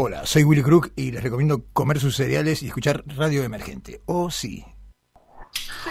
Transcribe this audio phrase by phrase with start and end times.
[0.00, 4.00] Hola, soy Willy Crook y les recomiendo comer sus cereales y escuchar Radio Emergente.
[4.06, 4.64] Oh, sí.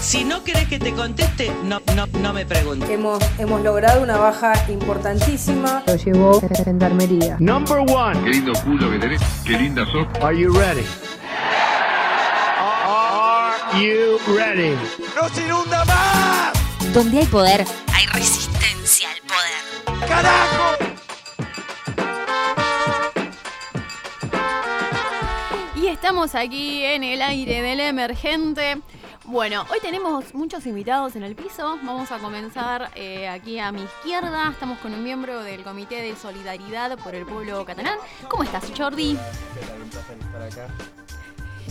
[0.00, 2.88] Si no querés que te conteste, no, no, no me preguntes.
[2.88, 5.82] Hemos, hemos logrado una baja importantísima.
[5.86, 7.36] Lo llevó a gendarmería.
[7.38, 8.18] Number one.
[8.24, 10.06] Qué lindo culo que tenés, qué linda sos.
[10.22, 10.84] Are you ready?
[12.86, 14.74] Are you ready?
[15.14, 16.52] ¡No se inunda más!
[16.94, 17.64] Donde hay poder,
[17.94, 20.08] hay resistencia al poder.
[20.08, 20.76] ¡Carajo!
[25.76, 28.80] Y estamos aquí en el aire del emergente.
[29.30, 31.78] Bueno, hoy tenemos muchos invitados en el piso.
[31.84, 34.50] Vamos a comenzar eh, aquí a mi izquierda.
[34.50, 37.96] Estamos con un miembro del Comité de Solidaridad por el Pueblo Catalán.
[38.28, 39.16] ¿Cómo estás, Jordi?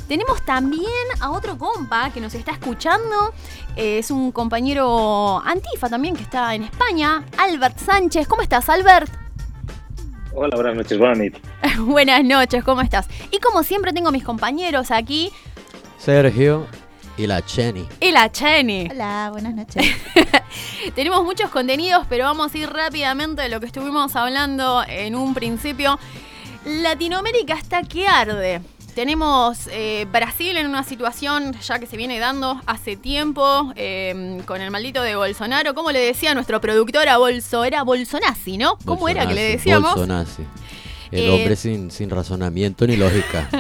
[0.07, 0.85] Tenemos también
[1.19, 3.33] a otro compa que nos está escuchando.
[3.75, 8.25] Eh, es un compañero antifa también que está en España, Albert Sánchez.
[8.29, 9.11] ¿Cómo estás, Albert?
[10.33, 11.41] Hola, buenas noches, buenas noches.
[11.79, 13.09] Buenas noches, ¿cómo estás?
[13.31, 15.29] Y como siempre tengo mis compañeros aquí,
[15.97, 16.65] Sergio
[17.19, 17.85] y la Chenny.
[17.99, 18.87] y la Cheni.
[18.91, 19.85] Hola, buenas noches.
[20.95, 25.33] Tenemos muchos contenidos, pero vamos a ir rápidamente de lo que estuvimos hablando en un
[25.33, 25.99] principio.
[26.65, 28.61] Latinoamérica está que arde.
[28.95, 34.61] Tenemos eh, Brasil en una situación ya que se viene dando hace tiempo eh, con
[34.61, 35.73] el maldito de Bolsonaro.
[35.73, 37.65] ¿Cómo le decía nuestro productor a Bolso?
[37.65, 38.77] Era Bolsonasi, ¿no?
[38.85, 39.91] ¿Cómo era que le decíamos?
[39.93, 40.29] Bolsonaro.
[41.11, 43.49] El Eh, hombre sin, sin razonamiento ni lógica.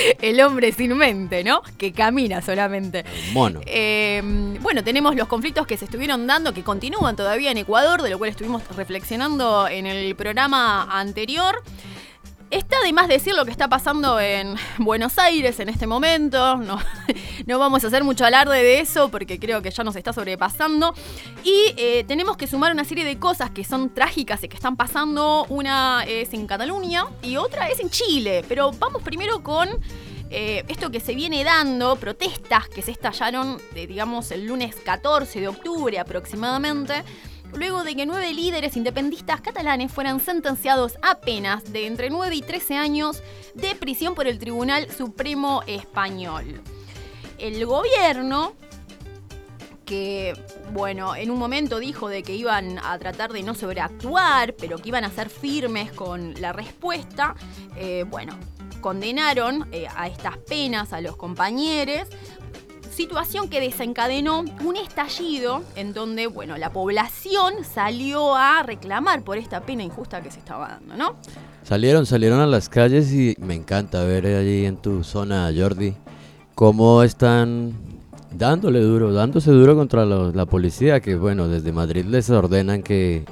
[0.20, 1.62] El hombre sin mente, ¿no?
[1.78, 3.04] Que camina solamente.
[3.32, 3.60] Mono.
[3.66, 4.22] Eh,
[4.60, 8.18] bueno, tenemos los conflictos que se estuvieron dando, que continúan todavía en Ecuador, de lo
[8.18, 11.62] cual estuvimos reflexionando en el programa anterior.
[12.50, 16.56] Está de más decir lo que está pasando en Buenos Aires en este momento.
[16.56, 16.80] No,
[17.46, 20.92] no vamos a hacer mucho alarde de eso porque creo que ya nos está sobrepasando.
[21.44, 24.76] Y eh, tenemos que sumar una serie de cosas que son trágicas y que están
[24.76, 25.46] pasando.
[25.48, 28.44] Una es en Cataluña y otra es en Chile.
[28.48, 29.68] Pero vamos primero con
[30.30, 35.46] eh, esto que se viene dando, protestas que se estallaron, digamos, el lunes 14 de
[35.46, 37.04] octubre aproximadamente,
[37.54, 42.42] luego de que nueve líderes independistas catalanes fueran sentenciados a penas de entre 9 y
[42.42, 43.22] 13 años
[43.54, 46.62] de prisión por el Tribunal Supremo Español.
[47.38, 48.54] El gobierno
[49.90, 50.34] que,
[50.72, 54.88] bueno, en un momento dijo de que iban a tratar de no sobreactuar, pero que
[54.88, 57.34] iban a ser firmes con la respuesta,
[57.76, 58.38] eh, bueno,
[58.80, 62.06] condenaron eh, a estas penas a los compañeros.
[62.90, 69.60] Situación que desencadenó un estallido en donde, bueno, la población salió a reclamar por esta
[69.60, 71.14] pena injusta que se estaba dando, ¿no?
[71.62, 75.94] Salieron, salieron a las calles y me encanta ver allí en tu zona, Jordi,
[76.54, 77.72] cómo están
[78.32, 83.24] dándole duro, dándose duro contra lo- la policía, que bueno, desde Madrid les ordenan que,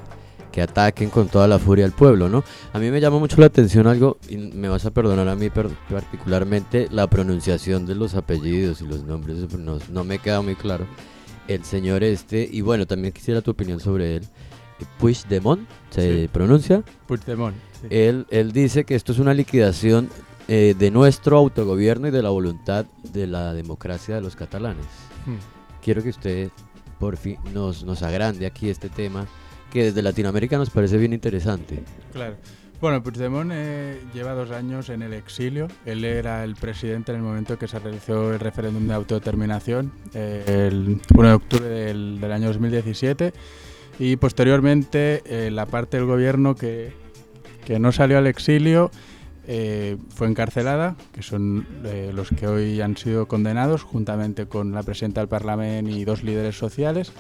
[0.59, 2.43] que ataquen con toda la furia al pueblo, ¿no?
[2.73, 5.51] A mí me llama mucho la atención algo, y me vas a perdonar a mí
[5.51, 10.85] particularmente, la pronunciación de los apellidos y los nombres, no, no me queda muy claro.
[11.47, 14.25] El señor este, y bueno, también quisiera tu opinión sobre él.
[14.99, 15.61] Puigdemont,
[15.91, 16.29] ¿se Sí.
[16.29, 16.83] pronuncia?
[17.07, 17.55] Puigdemont.
[17.81, 17.87] sí.
[17.91, 20.09] Él, él dice que esto es una liquidación
[20.49, 24.87] eh, de nuestro autogobierno y de la voluntad de la democracia de los catalanes.
[25.25, 25.37] Hmm.
[25.85, 26.51] Quiero que usted
[26.99, 29.27] por fin nos, nos agrande aquí este tema
[29.73, 31.83] que desde Latinoamérica nos parece bien interesante.
[32.13, 32.37] Claro.
[32.81, 35.67] Bueno, Puigdemont eh, lleva dos años en el exilio.
[35.85, 40.69] Él era el presidente en el momento que se realizó el referéndum de autodeterminación, eh,
[40.71, 43.33] el 1 de octubre del, año 2017.
[43.99, 46.93] Y posteriormente, eh, la parte del gobierno que,
[47.67, 48.93] que no salió al exilio
[49.51, 54.83] eh, fue encarcelada, que son eh, los que hoy han sido condenados, juntamente con la
[54.83, 57.13] presidenta del Parlamento y dos líderes sociales.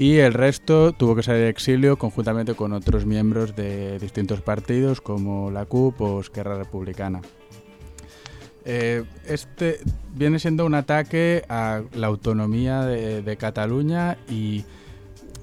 [0.00, 5.02] Y el resto tuvo que salir de exilio conjuntamente con otros miembros de distintos partidos
[5.02, 7.20] como la CUP o Esquerra Republicana.
[8.64, 9.78] Eh, este
[10.14, 14.64] viene siendo un ataque a la autonomía de, de Cataluña y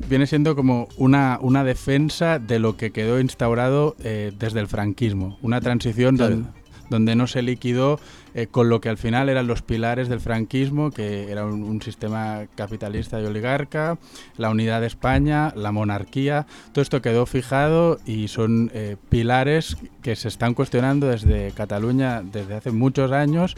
[0.09, 5.37] viene siendo como una, una defensa de lo que quedó instaurado eh, desde el franquismo,
[5.43, 6.47] una transición Claro.
[6.89, 7.99] donde no se liquidó
[8.37, 12.45] eh, con lo que al final eran los pilares del franquismo, que era un, sistema
[12.53, 13.97] capitalista y oligarca,
[14.37, 20.15] la unidad de España, la monarquía, todo esto quedó fijado y son eh, pilares que
[20.15, 23.55] se están cuestionando desde Cataluña desde hace muchos años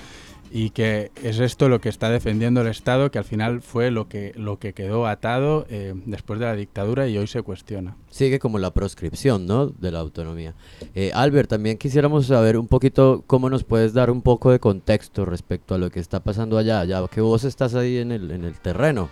[0.51, 4.07] y que es esto lo que está defendiendo el Estado, que al final fue lo
[4.07, 7.95] que, lo que quedó atado eh, después de la dictadura y hoy se cuestiona.
[8.09, 9.67] Sigue como la proscripción, ¿no?
[9.67, 10.55] De la autonomía.
[10.95, 15.25] Eh, Albert, también quisiéramos saber un poquito cómo nos puedes dar un poco de contexto
[15.25, 18.43] respecto a lo que está pasando allá, ya que vos estás ahí en el, en
[18.43, 19.09] el terreno.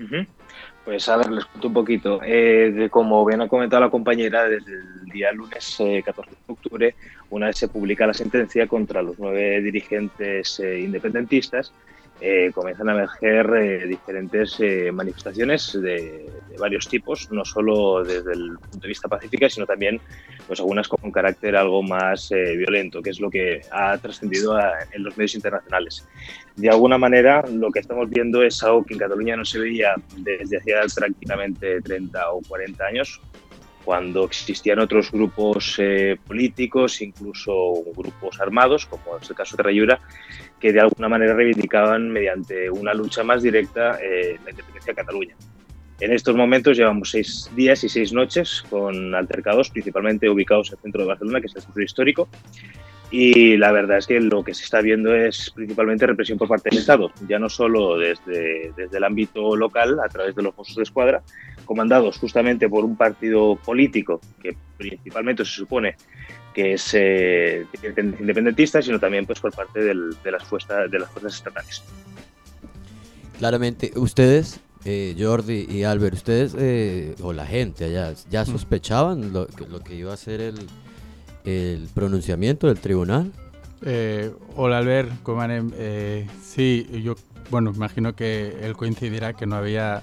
[0.00, 0.26] Ujú.
[0.84, 2.20] Pues a ver, les cuento un poquito.
[2.22, 6.94] Eh, como bien ha comentado la compañera, desde el día lunes eh, 14 de octubre,
[7.30, 11.72] una vez se publica la sentencia contra los nueve dirigentes eh, independentistas,
[12.20, 18.56] eh, comienzan a emerger eh, diferentes eh, manifestaciones de, varios tipos, no solo desde el
[18.70, 20.00] punto de vista pacífico, sino también
[20.46, 25.02] pues, algunas con carácter algo más violento, que es lo que ha trascendido a- en
[25.02, 26.06] los medios internacionales.
[26.56, 29.94] De alguna manera, lo que estamos viendo es algo que en Cataluña no se veía
[30.16, 33.20] desde hacía prácticamente 30 o 40 años,
[33.84, 37.52] cuando existían otros grupos eh, políticos, incluso
[37.94, 40.00] grupos armados, como es el caso de Rayura,
[40.58, 45.36] que de alguna manera reivindicaban mediante una lucha más directa eh, la independencia de Cataluña.
[46.00, 50.82] En estos momentos llevamos seis días y seis noches con altercados, principalmente ubicados en el
[50.82, 52.28] centro de Barcelona, que es el centro histórico.
[53.16, 56.68] Y la verdad es que lo que se está viendo es principalmente represión por parte
[56.70, 60.74] del Estado, ya no solo desde, desde el ámbito local, a través de los Mossos
[60.74, 61.22] de Escuadra,
[61.64, 65.94] comandados justamente por un partido político que principalmente se supone
[66.52, 67.64] que es eh,
[68.18, 71.84] independentista, sino también pues por parte del- de, las fuerzas, de las fuerzas estatales.
[73.38, 79.46] Claramente, ustedes, eh, Jordi y Albert, ustedes eh, o la gente allá, ¿ya sospechaban lo,
[79.46, 80.56] que- lo que iba a ser el,
[81.44, 83.32] el pronunciamiento del tribunal?
[83.82, 85.70] Eh, hola Albert, ¿cómo anem?
[85.76, 87.14] Eh, sí, yo,
[87.50, 90.02] bueno, imagino que él coincidirá que no había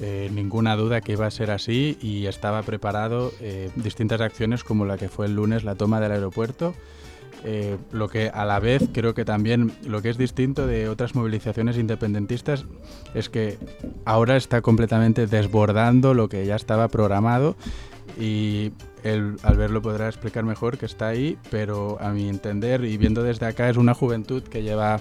[0.00, 4.84] eh, ninguna duda que iba a ser así y estaba preparado eh, distintas acciones como
[4.84, 6.74] la que fue el lunes la toma del aeropuerto.
[7.44, 11.14] Eh, lo que a la vez creo que también lo que es distinto de otras
[11.14, 12.64] movilizaciones independentistas
[13.14, 13.58] es que
[14.04, 17.56] ahora está completamente desbordando lo que ya estaba programado
[18.18, 18.72] y
[19.02, 23.22] el Albert lo podrá explicar mejor que está ahí, pero a mi entender y viendo
[23.22, 25.00] desde acá es una juventud que lleva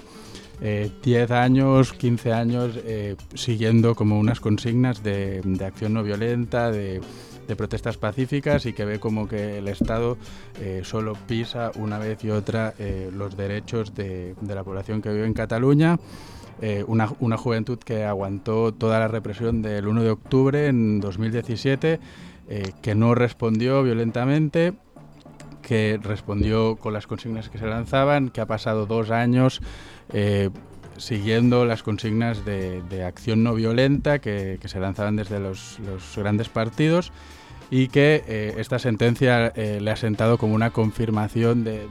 [0.64, 7.02] eh, 10 años, 15 años eh, siguiendo como unas consignas de, acción no violenta, de,
[7.58, 10.18] protestas pacíficas y que ve como que el Estado
[10.62, 15.26] eh, solo pisa una vez y otra eh, los derechos de, la población que vive
[15.26, 16.00] en Cataluña.
[16.86, 22.00] Una, una juventud que aguantó toda la represión del 1 de octubre en 2017,
[22.54, 24.74] eh, que no respondió violentamente,
[25.62, 29.62] que respondió con las consignas que se lanzaban, que ha pasado dos años
[30.12, 30.50] eh,
[30.98, 35.80] siguiendo las consignas de, acción no violenta que, se lanzaban desde los,
[36.18, 37.14] grandes partidos
[37.70, 41.88] y que eh, esta sentencia le ha sentado como una confirmación de,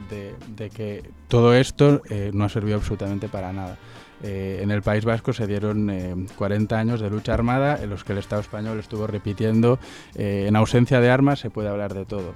[0.75, 2.03] que todo esto
[2.33, 3.79] no ha servido absolutamente para nada.
[4.23, 8.03] Eh, en el País Vasco se dieron eh, 40 años de lucha armada en los
[8.03, 9.79] que el Estado español estuvo repitiendo
[10.15, 12.33] eh, en ausencia de armas se puede hablar de todo.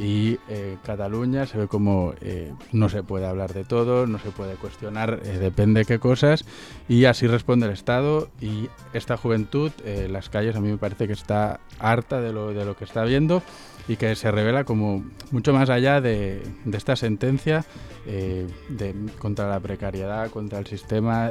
[0.00, 4.30] Y eh, Cataluña se ve como eh, no se puede hablar de todo, no se
[4.30, 6.46] puede cuestionar, eh, depende qué cosas,
[6.88, 8.30] y así responde el Estado.
[8.40, 9.70] Y esta juventud,
[10.08, 13.04] las calles, a mí me parece que está harta de lo, de lo que está
[13.04, 13.42] viendo
[13.88, 16.42] y que se revela como mucho más allá de,
[16.72, 17.66] esta sentencia
[18.06, 21.30] de- contra la precariedad, contra el sistema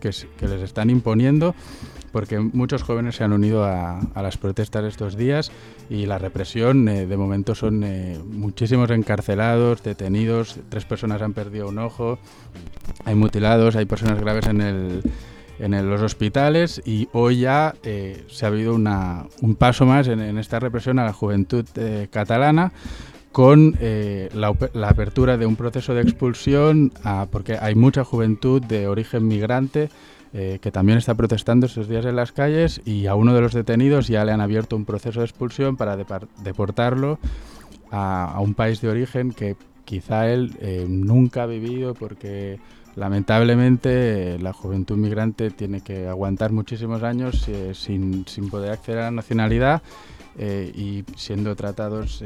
[0.00, 1.54] que les están imponiendo
[2.12, 5.50] porque muchos jóvenes se han unido a, a las protestas estos días
[5.90, 11.68] y la represión, eh, de momento son eh, muchísimos encarcelados, detenidos, tres personas han perdido
[11.68, 12.18] un ojo,
[13.04, 15.02] hay mutilados, hay personas graves en el
[15.60, 20.06] en el- los hospitales y hoy ya eh, se ha habido una- un paso más
[20.06, 22.70] en, en esta represión a la juventud eh, catalana
[23.32, 28.62] con eh, la, la apertura de un proceso de expulsión a- porque hay mucha juventud
[28.62, 29.88] de origen migrante
[30.34, 33.54] eh, que también está protestando estos días en las calles y a uno de los
[33.54, 37.18] detenidos ya le han abierto un proceso de expulsión para deportarlo
[37.90, 39.56] a, un país de origen que
[39.86, 42.60] quizá él eh, nunca ha vivido porque
[42.94, 49.04] lamentablemente la juventud migrante tiene que aguantar muchísimos años eh, sin, sin poder acceder a
[49.04, 49.82] la nacionalidad
[50.40, 52.22] y siendo tratados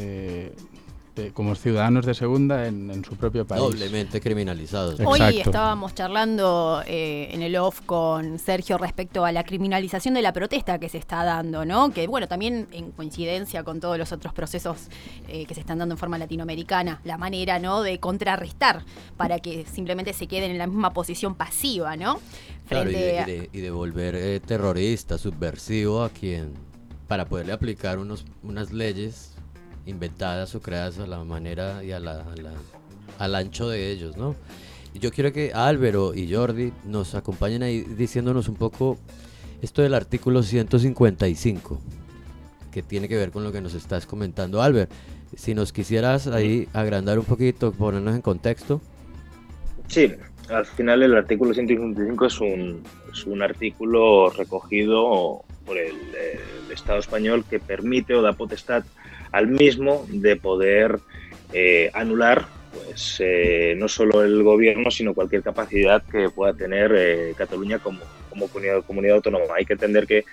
[1.15, 3.61] de- como ciudadanos de segunda en, en su propio país.
[3.63, 4.99] Doblemente criminalizados.
[5.01, 10.33] Hoy estábamos charlando eh, en el off con Sergio respecto a la criminalización de la
[10.33, 11.91] protesta que se está dando, ¿no?
[11.93, 14.89] Que bueno, también en coincidencia con todos los otros procesos
[15.29, 17.83] eh, que se están dando en forma latinoamericana, la manera, ¿no?
[17.83, 18.85] De contrarrestar
[19.17, 22.21] para que simplemente se queden en la misma posición pasiva, ¿no?
[22.69, 26.55] Claro, y, de, a- y de- y de volver eh, terrorista, subversivo a quien,
[27.07, 29.32] para poderle aplicar unos, unas leyes
[29.87, 32.25] inventadas o creadas a la manera y a la,
[33.19, 34.37] al ancho de ellos, ¿no?
[34.95, 38.99] Yo quiero que Álvaro y Jordi nos acompañen ahí diciéndonos un poco
[39.63, 41.81] esto del artículo 155,
[42.71, 44.61] que tiene que ver con lo que nos estás comentando.
[44.61, 44.89] Álvaro,
[45.35, 48.83] si nos quisieras ahí agrandar un poquito, ponernos en contexto.
[49.89, 50.13] Sí,
[50.51, 52.83] al final el artículo 155 es un,
[53.27, 55.97] un artículo recogido por el,
[56.67, 58.85] el Estado español que permite o da potestad
[59.33, 61.01] al mismo de poder
[61.53, 67.35] eh, anular pues eh, no solo el gobierno sino cualquier capacidad que pueda tener eh,
[67.37, 69.45] Cataluña como, como comunidad, comunidad autónoma.
[69.57, 70.25] Hay que entender que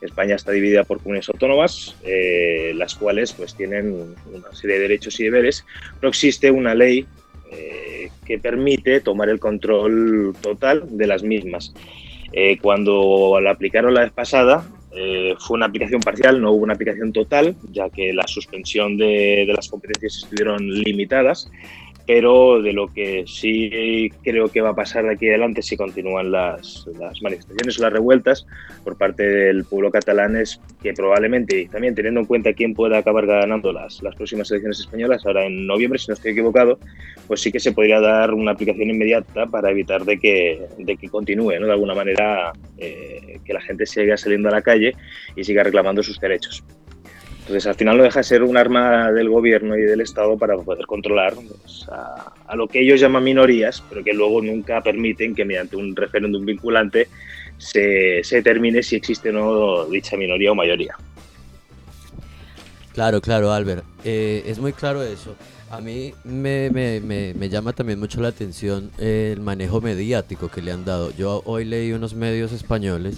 [0.00, 5.18] España está dividida por comunidades autónomas, eh, las cuales pues tienen una serie de derechos
[5.20, 5.64] y deberes,
[6.00, 7.06] pero existe una ley
[7.50, 11.74] eh, que permite tomar el control total de las mismas.
[12.32, 16.74] Eh, cuando la aplicaron la vez pasada, eh, fue una aplicación parcial, no hubo una
[16.74, 21.50] aplicación total, ya que la suspensión de, de las competencias estuvieron limitadas,
[22.08, 26.32] pero de lo que sí creo que va a pasar de aquí adelante si continúan
[26.32, 26.88] las,
[27.20, 28.46] manifestaciones o las revueltas
[28.82, 32.96] por parte del pueblo catalán es que probablemente, y también teniendo en cuenta quién pueda
[32.96, 36.78] acabar ganando las, las próximas elecciones españolas, ahora en noviembre, si no estoy equivocado,
[37.26, 41.10] pues sí que se podría dar una aplicación inmediata para evitar de que, de que
[41.10, 41.66] continúe, ¿no?
[41.66, 44.94] de alguna manera, eh, que la gente siga saliendo a la calle
[45.36, 46.64] y siga reclamando sus derechos.
[47.48, 50.54] Entonces, al final no deja de ser un arma del gobierno y del Estado para
[50.58, 55.46] poder controlar pues, a, lo que ellos llaman minorías, pero que luego nunca permiten que
[55.46, 57.08] mediante un referéndum vinculante
[57.56, 60.94] se, se determine si existe o no dicha minoría o mayoría.
[62.92, 63.82] Claro, claro, Albert.
[64.04, 65.34] Eh, es muy claro eso.
[65.70, 70.60] A mí me, me, me, me, llama también mucho la atención el manejo mediático que
[70.60, 71.16] le han dado.
[71.16, 73.16] Yo hoy leí unos medios españoles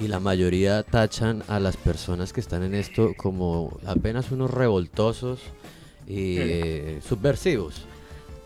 [0.00, 5.40] y la mayoría tachan a las personas que están en esto como apenas unos revoltosos
[6.06, 7.82] y eh, subversivos,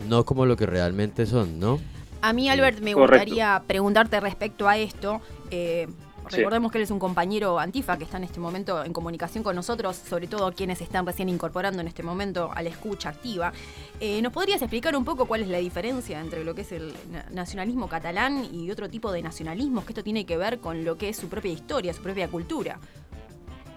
[0.08, 1.80] no como lo que realmente son, ¿no?
[2.20, 3.24] A mí, Albert, me Correcto.
[3.26, 5.20] gustaría preguntarte respecto a esto.
[5.50, 5.86] Eh,
[6.30, 6.36] Sí.
[6.38, 9.54] recordemos que él es un compañero antifa que está en este momento en comunicación con
[9.54, 13.52] nosotros, sobre todo quienes están recién incorporando en este momento a la escucha activa.
[14.00, 16.92] Eh, ¿Nos podrías explicar un poco cuál es la diferencia entre lo que es el
[17.12, 19.84] na- nacionalismo catalán y otro tipo de nacionalismos?
[19.84, 22.78] Que esto tiene que ver con lo que es su propia historia, su propia cultura.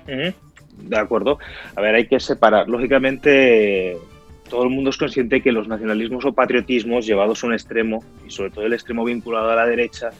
[0.06, 1.40] De acuerdo.
[1.76, 2.70] A ver, hay que separar.
[2.70, 3.98] Lógicamente,
[4.50, 8.32] todo el mundo es consciente que los nacionalismos o patriotismos llevados a un extremo, y
[8.32, 10.12] sobre todo el extremo vinculado a la derecha,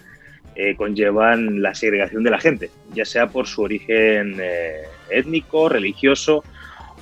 [0.60, 6.44] eh, conllevan la segregación de la gente, ya sea por su origen eh, étnico, religioso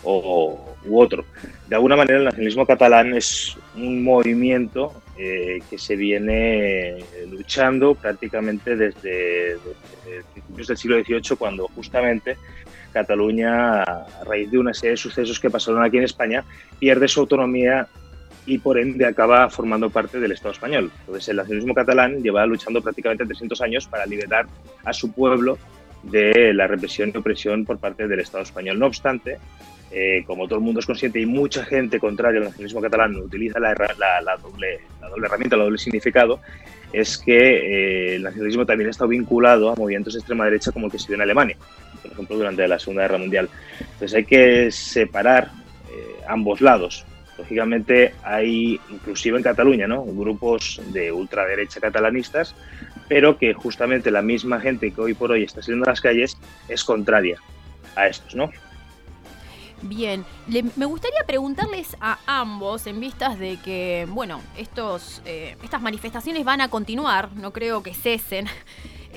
[0.03, 1.23] o, u otro.
[1.65, 6.97] De alguna manera, el nacionalismo catalán es un movimiento eh, que se viene
[7.31, 12.35] luchando prácticamente desde, desde principios del siglo XVIII, cuando justamente
[12.91, 16.43] Cataluña, a raíz de una serie de sucesos que pasaron aquí en España,
[16.77, 17.87] pierde su autonomía
[18.45, 20.91] y por ende acaba formando parte del Estado español.
[21.01, 24.45] Entonces el nacionalismo catalán lleva luchando prácticamente 300 años para liberar
[24.83, 25.57] a su pueblo
[26.03, 28.77] de la represión y opresión por parte del Estado español.
[28.77, 29.39] No obstante,
[29.91, 33.59] eh, como todo el mundo es consciente y mucha gente contraria al nacionalismo catalán utiliza
[33.59, 36.39] la, la, la, doble, la doble, herramienta, el doble significado,
[36.91, 40.91] es que eh, el nacionalismo también está vinculado a movimientos de extrema derecha como el
[40.91, 41.57] que se dio en Alemania,
[42.01, 43.49] por ejemplo, durante la Segunda Guerra Mundial.
[43.79, 45.51] Entonces hay que separar
[45.89, 47.05] eh, ambos lados.
[47.37, 50.03] Lógicamente hay, inclusive en Cataluña, ¿no?
[50.05, 52.55] grupos de ultraderecha catalanistas,
[53.07, 56.37] pero que justamente la misma gente que hoy por hoy está saliendo a las calles
[56.69, 57.39] es contraria
[57.95, 58.49] a estos, ¿no?
[59.81, 66.43] Bien, me gustaría preguntarles a ambos, en vistas de que, bueno, estos, eh, estas manifestaciones
[66.43, 68.47] van a continuar, no creo que cesen.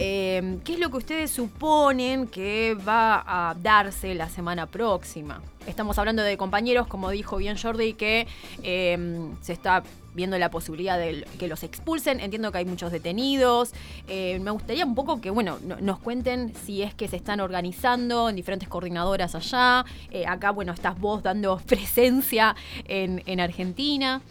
[0.01, 5.43] Eh, ¿Qué es lo que ustedes suponen que va a darse la semana próxima?
[5.67, 8.27] Estamos hablando de compañeros, como dijo bien Jordi, que
[8.63, 8.97] eh,
[9.41, 9.83] se está
[10.15, 12.21] viendo la posibilidad de que los expulsen.
[12.21, 13.73] Entiendo que hay muchos detenidos.
[14.07, 17.41] Eh, me gustaría un poco que, bueno, no- nos cuenten si es que se están
[17.41, 19.85] organizando en diferentes coordinadoras allá.
[20.11, 22.55] Eh, acá, bueno, estás vos dando presencia
[22.87, 24.23] en, en Argentina.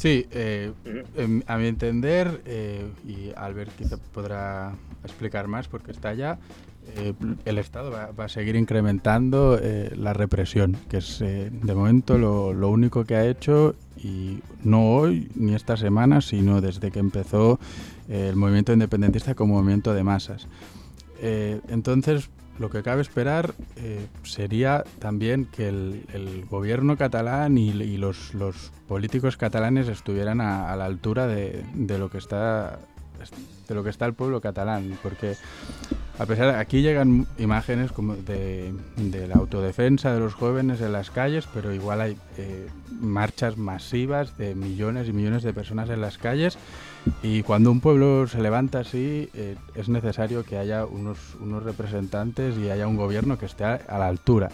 [0.00, 0.72] Sí, eh,
[1.14, 4.72] em, a mi entender, eh, y Albert quizá podrá
[5.04, 6.38] explicar más porque está allá,
[6.96, 7.12] eh,
[7.44, 12.16] el Estado va, va a seguir incrementando eh, la represión, que es eh, de momento
[12.16, 16.98] lo, lo único que ha hecho, y no hoy ni esta semana, sino desde que
[16.98, 17.60] empezó
[18.08, 20.48] el movimiento independentista como movimiento de masas.
[21.20, 22.30] Entonces,
[22.60, 28.34] lo que cabe esperar eh, sería también que el, el gobierno catalán y, y los,
[28.34, 32.78] los políticos catalanes estuvieran a, a la altura de, de lo que está
[33.68, 35.36] de lo que está el pueblo catalán, porque
[36.18, 41.10] a pesar aquí llegan imágenes como de, de la autodefensa de los jóvenes en las
[41.10, 46.18] calles, pero igual hay eh, marchas masivas de millones y millones de personas en las
[46.18, 46.58] calles
[47.22, 52.56] y cuando un pueblo se levanta así eh, es necesario que haya unos, unos representantes
[52.58, 54.50] y haya un gobierno que esté a, a la altura.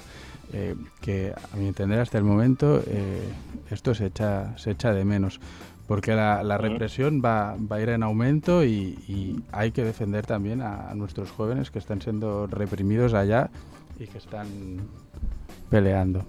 [0.52, 3.20] Eh, que a mi entender hasta el momento eh,
[3.68, 5.40] esto se echa, se echa de menos
[5.88, 10.24] porque la, la represión va, va a ir en aumento y, y hay que defender
[10.24, 13.50] también a, a nuestros jóvenes que están siendo reprimidos allá
[13.98, 14.46] y que están
[15.70, 16.24] peleando.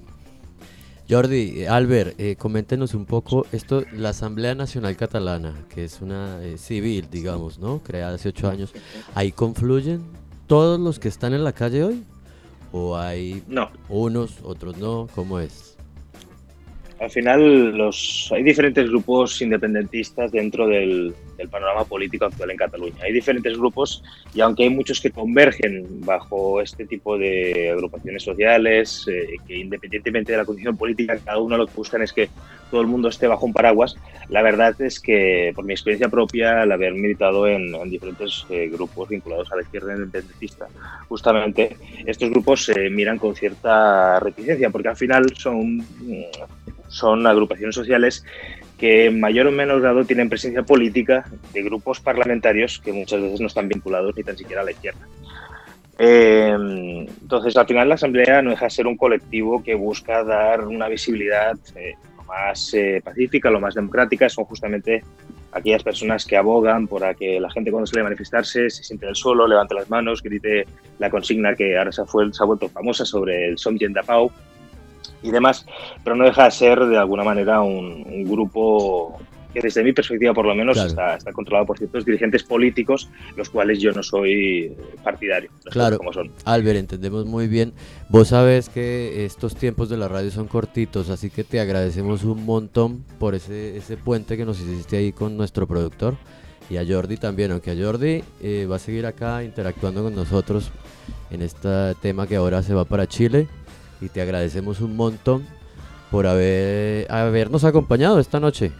[1.09, 6.43] Jordi, eh, Albert, eh, coméntenos un poco esto, la Asamblea Nacional Catalana, que es una
[6.43, 7.79] eh, civil, digamos, ¿no?
[7.79, 8.73] Creada hace ocho años.
[9.15, 10.01] ¿Ahí confluyen
[10.47, 12.03] todos los que están en la calle hoy?
[12.73, 13.69] ¿O hay No.
[13.87, 15.07] unos, otros no?
[15.15, 15.76] ¿Cómo es?
[16.99, 22.95] Al final los, hay diferentes grupos independentistas dentro del, del panorama político actual en Cataluña.
[23.03, 29.05] Hay diferentes grupos y aunque hay muchos que convergen bajo este tipo de agrupaciones sociales,
[29.07, 32.29] eh, que independientemente de la condición política, cada uno lo que buscan es que
[32.71, 33.95] todo el mundo esté bajo un paraguas,
[34.29, 38.69] la verdad es que por mi experiencia propia, al haber militado en, en diferentes eh,
[38.69, 40.67] grupos vinculados a la izquierda independentista,
[41.07, 45.85] justamente estos grupos se miran con cierta reticencia porque al final son
[46.87, 48.23] son agrupaciones sociales
[48.77, 53.41] que en mayor o menor grado tienen presencia política de grupos parlamentarios que muchas veces
[53.41, 54.99] no están vinculados ni tan siquiera a la izquierda.
[55.99, 56.55] Eh,
[57.19, 60.87] entonces, al final la Asamblea no deja de ser un colectivo que busca dar una
[60.87, 64.29] visibilidad eh, lo más eh, pacífica, lo más democrática.
[64.29, 65.01] Son justamente
[65.51, 69.05] aquellas personas que abogan por a que la gente cuando sale a manifestarse se siente
[69.05, 70.67] en el suelo, levante las manos, grite
[70.99, 74.31] la consigna que ahora se ha, se ha vuelto famosa sobre el Som Pau
[75.27, 75.65] y demás,
[76.03, 79.19] pero no deja de ser de alguna manera un, un grupo
[79.53, 80.89] que desde mi perspectiva por lo menos Claro.
[80.89, 85.97] está, está controlado por ciertos dirigentes políticos, los cuales yo no soy partidario, las Claro,
[85.97, 86.31] como son.
[86.45, 87.73] Albert, entendemos muy bien.
[88.09, 92.45] Vos sabes que estos tiempos de la radio son cortitos, así que te agradecemos un
[92.45, 96.15] montón por ese, ese puente que nos hiciste ahí con nuestro productor
[96.69, 100.71] y a Jordi también, aunque a Jordi eh, va a seguir acá interactuando con nosotros
[101.31, 103.47] en este tema que ahora se va para Chile
[104.01, 105.45] y te agradecemos un montón
[106.11, 108.71] por haber, habernos acompañado esta noche.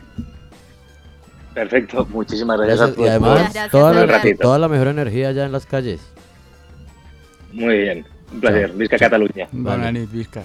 [1.53, 4.41] Perfecto, muchísimas gracias, Gracias, a todos y además Gracias, toda, el la, ratito.
[4.43, 5.99] toda la mejor energía allá en las calles.
[7.51, 8.71] Muy bien, un placer.
[8.73, 9.47] Visca Cataluña.
[9.51, 10.43] Buena nit, Vizca.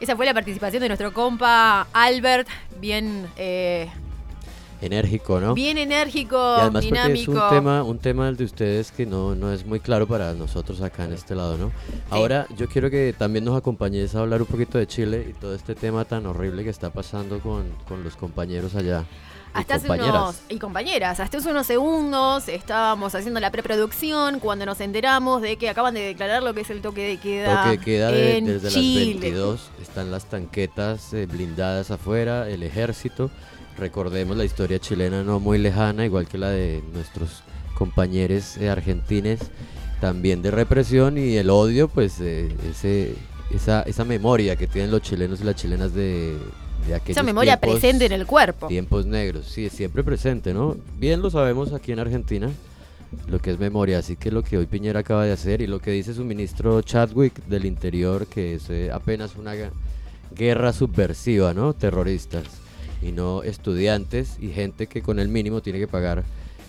[0.00, 2.48] Esa fue la participación de nuestro compa Albert,
[2.80, 3.88] bien, eh,
[4.80, 5.54] Enérgico, ¿no?
[5.54, 6.92] bien enérgico, Y además porque es
[7.26, 7.32] dinámico.
[7.32, 10.80] un tema, un tema el de ustedes que no, no es muy claro para nosotros
[10.82, 11.72] acá en este lado, ¿no?
[12.10, 15.54] Ahora yo quiero que también nos acompañes a hablar un poquito de Chile y todo
[15.54, 19.04] este tema tan horrible que está pasando con, con los compañeros allá.
[19.54, 20.14] y Hasta hace compañeras.
[20.22, 25.56] unos, y compañeras, hasta hace unos segundos estábamos haciendo la preproducción cuando nos enteramos de
[25.56, 28.36] que acaban de declarar lo que es el toque de queda, Toque de queda de-
[28.38, 29.12] en desde Chile.
[29.14, 33.30] las 22, están las tanquetas eh, blindadas afuera, el ejército.
[33.78, 37.42] Recordemos la historia chilena no muy lejana, igual que la de nuestros
[37.74, 39.40] compañeros eh, argentines,
[40.00, 43.14] también de represión y el odio, pues eh, ese,
[43.50, 46.36] esa, esa memoria que tienen los chilenos y las chilenas de,
[46.88, 48.66] de aquellos Esa memoria tiempos- presente en el cuerpo.
[48.66, 50.76] Tiempos negros, sí, siempre presente, ¿no?
[50.98, 52.50] Bien lo sabemos aquí en Argentina,
[53.28, 55.78] lo que es memoria, así que lo que hoy Piñera acaba de hacer y lo
[55.78, 59.52] que dice su ministro Chadwick del Interior, que es eh, apenas una,
[60.34, 61.72] guerra subversiva, ¿no?
[61.74, 62.44] Terroristas
[63.02, 66.24] y no estudiantes y gente que con el mínimo tiene que pagar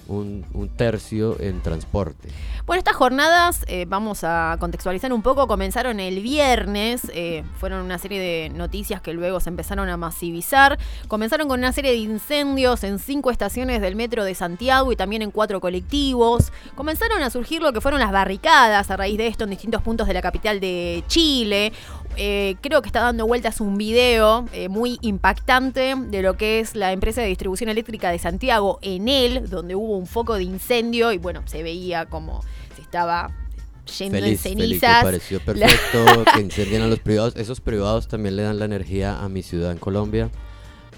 [0.09, 2.29] un, tercio en transporte.
[2.65, 7.97] Bueno, estas jornadas, eh, vamos a contextualizar un poco, comenzaron el viernes, eh, fueron una
[7.97, 12.83] serie de noticias que luego se empezaron a masivizar, comenzaron con una serie de incendios
[12.83, 17.61] en cinco estaciones del metro de Santiago y también en cuatro colectivos, comenzaron a surgir
[17.61, 20.59] lo que fueron las barricadas a raíz de esto en distintos puntos de la capital
[20.59, 21.73] de Chile,
[22.17, 26.75] eh, creo que está dando vueltas un video eh, muy impactante de lo que es
[26.75, 31.11] la empresa de distribución eléctrica de Santiago en él, donde hubo un foco de incendio
[31.11, 32.43] y bueno, se veía como
[32.75, 33.31] se estaba
[33.97, 34.97] yendo Feliz, en feliz, cenizas.
[34.97, 37.35] me pareció perfecto que incendien a los privados.
[37.35, 40.29] Esos privados también le dan la energía a mi ciudad en Colombia.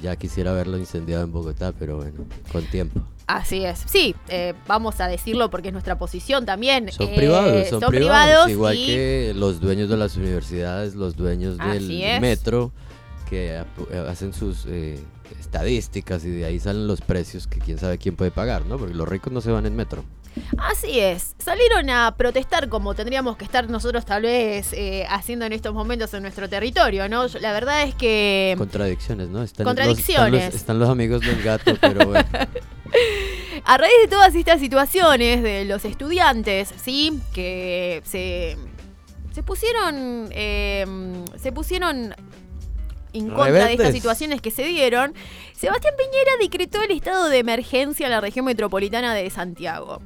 [0.01, 3.01] Ya quisiera verlo incendiado en Bogotá, pero bueno, con tiempo.
[3.37, 3.83] Así es.
[3.87, 6.91] Sí, eh, vamos a decirlo porque es nuestra posición también.
[6.91, 11.15] Son Eh, privados, son, privados, privados igual y- que los dueños de las universidades, los
[11.15, 12.71] dueños del metro,
[13.29, 14.99] que eh, hacen sus eh,
[15.39, 18.77] estadísticas y de ahí salen los precios que quién sabe quién puede pagar, ¿no?
[18.77, 20.03] Porque los ricos no se van en metro.
[20.57, 25.51] Así es, salieron a protestar como tendríamos que estar nosotros tal vez eh, haciendo en
[25.51, 27.27] estos momentos en nuestro territorio, ¿no?
[27.41, 28.55] La verdad es que...
[28.57, 29.43] Contradicciones, ¿no?
[29.43, 30.33] Están los- Contradicciones.
[30.33, 32.25] están, los, están los amigos del gato, pero bueno.
[33.65, 37.19] A raíz de todas estas situaciones de los estudiantes, ¿sí?
[37.33, 38.57] Que se,
[39.33, 40.29] se pusieron.
[40.31, 40.85] eh,
[41.41, 42.15] se pusieron
[43.13, 45.13] en contra de estas situaciones que se dieron.
[45.53, 50.01] Sebastián Piñera decretó el estado de emergencia en la región metropolitana de Santiago.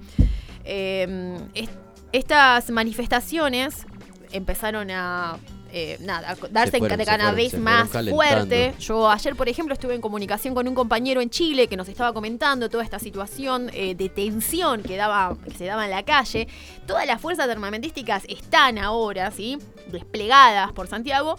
[0.64, 1.72] Eh, est-
[2.12, 3.86] estas manifestaciones
[4.32, 5.38] empezaron a.
[5.78, 8.74] eh, nada, darse fueron, de cada fueron, más fuerte.
[8.80, 12.14] Yo ayer, por ejemplo, estuve en comunicación con un compañero en Chile que nos estaba
[12.14, 16.48] comentando toda esta situación eh, de tensión que, daba, que se daba en la calle.
[16.88, 19.58] Todas las fuerzas armamentísticas están ahora, ¿sí?
[19.92, 21.36] Desplegadas por Santiago.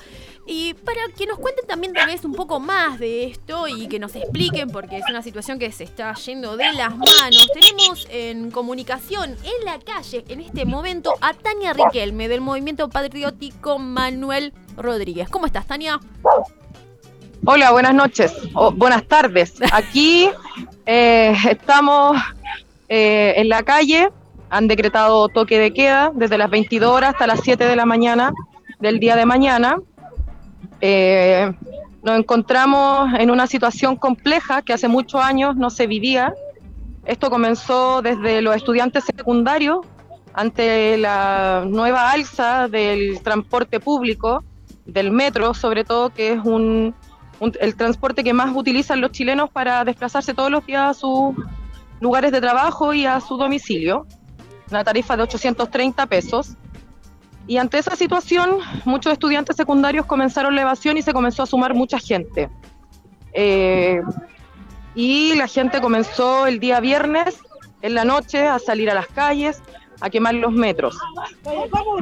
[0.48, 3.98] Y para que nos cuenten también tal vez un poco más de esto y que
[3.98, 8.52] nos expliquen, porque es una situación que se está yendo de las manos, tenemos en
[8.52, 15.28] comunicación en la calle en este momento a Tania Riquelme del Movimiento Patriótico Manuel Rodríguez.
[15.28, 15.98] ¿Cómo estás, Tania?
[17.44, 19.54] Hola, buenas noches o buenas tardes.
[19.72, 20.30] Aquí
[20.86, 22.16] eh, estamos
[22.88, 24.10] eh, en la calle.
[24.50, 28.32] Han decretado toque de queda desde las 22 horas hasta las 7 de la mañana
[28.78, 29.78] del día de mañana.
[30.80, 31.52] Eh,
[32.02, 36.34] nos encontramos en una situación compleja que hace muchos años no se vivía.
[37.04, 39.78] Esto comenzó desde los estudiantes secundarios
[40.32, 44.44] ante la nueva alza del transporte público,
[44.84, 46.94] del metro sobre todo, que es un,
[47.40, 51.34] un- el transporte que más utilizan los chilenos para desplazarse todos los días a sus
[52.00, 54.06] lugares de trabajo y a su domicilio,
[54.70, 56.50] una tarifa de 830 pesos.
[57.46, 61.74] Y ante esa situación, muchos estudiantes secundarios comenzaron la evasión y se comenzó a sumar
[61.74, 62.48] mucha gente.
[63.32, 64.00] Eh,
[64.94, 67.36] y la gente comenzó el día viernes,
[67.82, 69.62] en la noche, a salir a las calles,
[70.00, 70.96] a quemar los metros.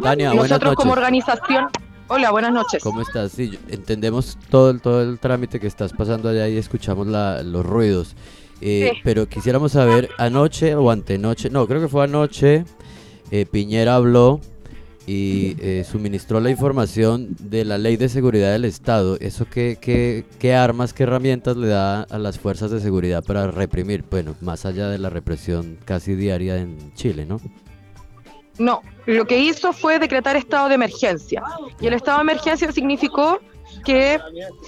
[0.02, 1.68] Tania, buenas Nosotros como organización...
[2.06, 2.82] Hola, buenas noches.
[2.82, 3.32] ¿Cómo estás?
[3.32, 7.64] Sí, entendemos todo el, todo el trámite que estás pasando allá y escuchamos la- los
[7.64, 8.14] ruidos.
[8.60, 9.00] Eh, Sí.
[9.02, 12.64] Pero quisiéramos saber, anoche o antenoche, no, creo que fue anoche,
[13.30, 14.40] eh, Piñera habló
[15.06, 19.16] y eh, suministró la información de la ley de seguridad del Estado.
[19.20, 23.50] ¿Eso qué, qué, qué armas, qué herramientas le da a las fuerzas de seguridad para
[23.50, 24.04] reprimir?
[24.10, 27.40] Bueno, más allá de la represión casi diaria en Chile, ¿no?
[28.58, 31.42] No, lo que hizo fue decretar estado de emergencia.
[31.80, 33.40] Y el estado de emergencia significó
[33.84, 34.20] que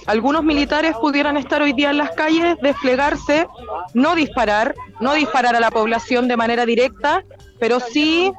[0.05, 3.47] algunos militares pudieran estar hoy día en las calles, desplegarse,
[3.93, 7.23] no disparar, no disparar a la población de manera directa,
[7.59, 8.31] pero sí,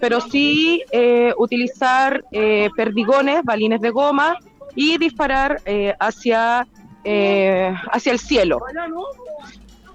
[0.00, 4.36] pero sí eh, utilizar eh, perdigones, balines de goma
[4.74, 6.66] y disparar eh, hacia,
[7.04, 8.60] eh, hacia el cielo.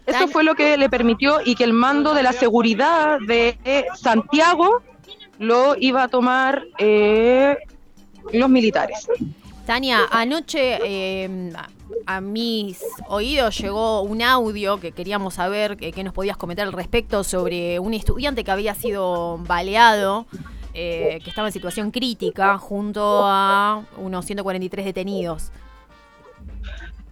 [0.06, 3.58] Eso fue lo que le permitió y que el mando de la seguridad de
[3.96, 4.82] Santiago
[5.40, 7.58] lo iba a tomar eh,
[8.32, 9.08] los militares.
[9.66, 11.52] Tania, anoche eh,
[12.06, 16.74] a, mis oídos llegó un audio que queríamos saber que, que nos podías comentar al
[16.74, 20.26] respecto sobre un estudiante que había sido baleado,
[20.76, 25.52] eh, que estaba en situación crítica, junto a unos 143 detenidos.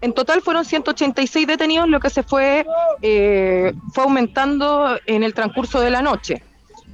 [0.01, 2.65] En total fueron 186 detenidos, lo que se fue,
[3.03, 6.43] eh, fue aumentando en el transcurso de la noche.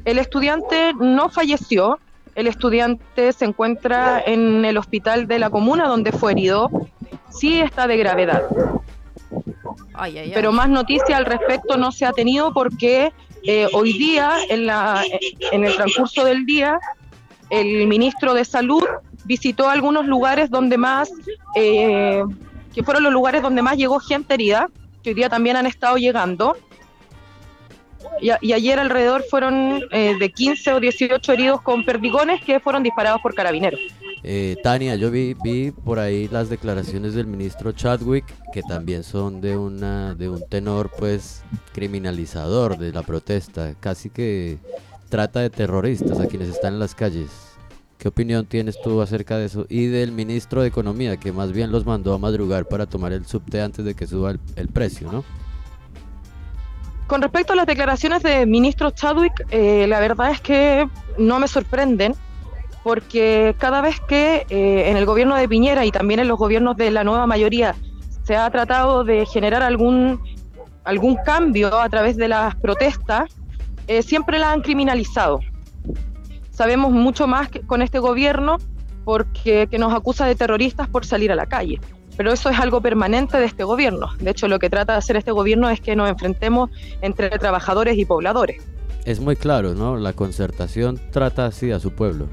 [0.04, 2.00] El estudiante no falleció,
[2.38, 6.70] el estudiante se encuentra en el hospital de la comuna donde fue herido,
[7.30, 8.44] sí está de gravedad.
[9.96, 10.32] Ay, ay, ay.
[10.36, 15.04] Pero más noticia al respecto no se ha tenido porque eh, hoy día, en, la,
[15.52, 16.80] en el transcurso del día,
[17.50, 18.84] el ministro de Salud
[19.26, 21.12] visitó algunos lugares donde más
[21.56, 22.24] eh,
[22.72, 24.70] que fueron los lugares donde más llegó gente herida,
[25.02, 26.56] que hoy día también han estado llegando.
[28.22, 33.22] Y, ayer alrededor fueron eh, de 15 o 18 heridos con perdigones que fueron disparados
[33.22, 33.80] por carabineros.
[34.24, 39.42] Eh, Tania, yo vi, vi por ahí las declaraciones del ministro Chadwick, que también son
[39.42, 41.44] de una de un tenor pues
[41.74, 44.58] criminalizador de la protesta, casi que
[45.10, 47.30] trata de terroristas a quienes están en las calles.
[47.98, 49.66] ¿Qué opinión tienes tú acerca de eso?
[49.70, 53.26] Y del ministro de Economía, que más bien los mandó a madrugar para tomar el
[53.26, 55.24] subte antes de que suba el precio, ¿no?
[57.08, 61.48] Con respecto a las declaraciones del ministro Chadwick, eh, la verdad es que no me
[61.48, 62.14] sorprenden,
[62.84, 66.76] porque cada vez que eh, en el gobierno de Piñera y también en los gobiernos
[66.76, 67.76] de la nueva mayoría
[68.24, 70.22] se ha tratado de generar algún,
[70.84, 73.34] algún cambio a través de las protestas,
[73.88, 75.40] eh, siempre la han criminalizado.
[76.50, 78.58] Sabemos mucho más con este gobierno
[79.06, 81.80] porque que nos acusa de terroristas por salir a la calle.
[82.18, 84.10] Pero eso es algo permanente de este gobierno.
[84.20, 87.98] De hecho, lo que trata de hacer este gobierno es que nos enfrentemos entre trabajadores
[87.98, 88.62] y pobladores.
[89.06, 89.96] Es muy claro, ¿no?
[89.96, 92.28] La concertación trata así a su pueblo.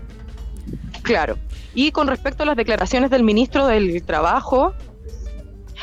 [1.03, 1.37] Claro.
[1.75, 4.73] Y con respecto a las declaraciones del ministro del Trabajo,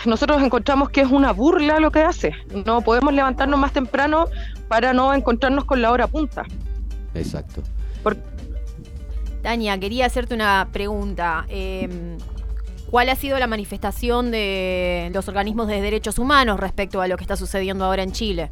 [0.05, 2.33] nosotros encontramos que es una burla lo que hace.
[2.65, 4.25] No podemos levantarnos más temprano
[4.67, 6.43] para no encontrarnos con la hora punta.
[7.13, 7.61] Exacto.
[8.01, 8.17] Por...
[9.43, 11.45] Tania, quería hacerte una pregunta.
[11.49, 12.17] Eh,
[12.91, 17.23] ¿Cuál ha sido la manifestación de los organismos de derechos humanos respecto a lo que
[17.23, 18.51] está sucediendo ahora en Chile?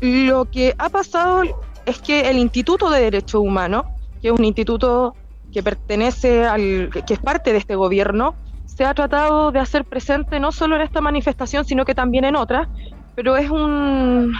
[0.00, 1.42] Lo que ha pasado
[1.84, 3.84] es que el Instituto de Derechos Humanos,
[4.22, 5.14] que es un instituto
[5.52, 10.40] que pertenece al, que es parte de este gobierno, se ha tratado de hacer presente
[10.40, 12.66] no solo en esta manifestación, sino que también en otras,
[13.14, 14.34] pero es un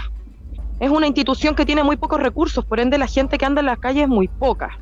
[0.80, 3.66] es una institución que tiene muy pocos recursos, por ende la gente que anda en
[3.66, 4.78] las calles es muy poca.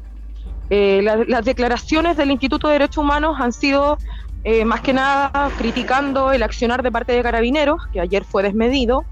[0.70, 3.98] Eh, la, las declaraciones del Instituto de Derechos Humanos han sido
[4.44, 9.05] eh, más que nada criticando el accionar de parte de carabineros, que ayer fue desmedido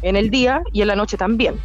[0.00, 1.56] en el día y en la noche también.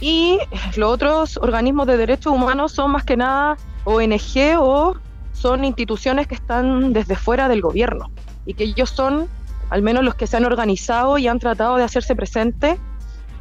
[0.00, 0.38] Y
[0.76, 4.96] los otros organismos de derechos humanos son más que nada ONG o
[5.32, 8.10] son instituciones que están desde fuera del gobierno
[8.44, 9.28] y que ellos son
[9.70, 12.78] al menos los que se han organizado y han tratado de hacerse presentes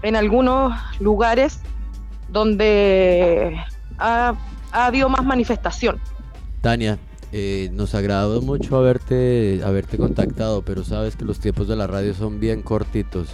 [0.04, 1.62] en algunos lugares
[2.30, 3.60] donde
[3.98, 4.36] ha,
[4.76, 6.00] ha habido más manifestación.
[6.62, 6.98] Tania,
[7.32, 12.14] eh, nos agradó mucho haberte, haberte contactado, pero sabes que los tiempos de la radio
[12.14, 13.30] son bien cortitos.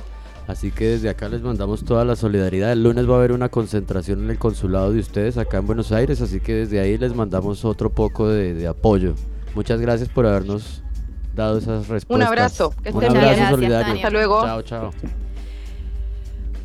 [0.48, 2.72] Así que desde acá les mandamos toda la solidaridad.
[2.74, 5.92] El lunes va a haber una concentración en el consulado de ustedes acá en Buenos
[5.92, 9.14] Aires, así que desde ahí les mandamos otro poco de, de apoyo.
[9.56, 10.82] Muchas gracias por habernos
[11.36, 12.16] dado esas respuestas.
[12.16, 13.50] Un abrazo, que Un estén abrazo bien.
[13.50, 13.94] solidario.
[13.94, 14.42] Hasta luego.
[14.44, 14.92] Chao, chao.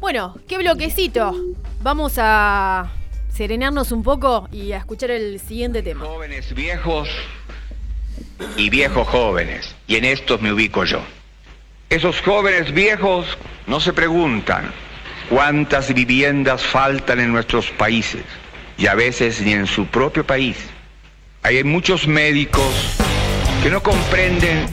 [0.00, 1.32] Bueno, qué bloquecito.
[1.82, 2.90] Vamos a
[3.36, 6.06] serenarnos un poco y a escuchar el siguiente tema.
[6.06, 7.08] Jóvenes viejos
[8.56, 9.74] y viejos jóvenes.
[9.86, 11.00] Y en estos me ubico yo.
[11.90, 13.26] Esos jóvenes viejos
[13.66, 14.72] no se preguntan
[15.28, 18.22] cuántas viviendas faltan en nuestros países
[18.78, 20.56] y a veces ni en su propio país.
[21.42, 22.96] Hay muchos médicos
[23.62, 24.66] que no comprenden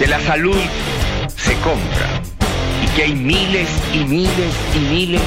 [0.00, 0.58] que la salud
[1.36, 2.20] se compra
[2.82, 5.22] y que hay miles y miles y miles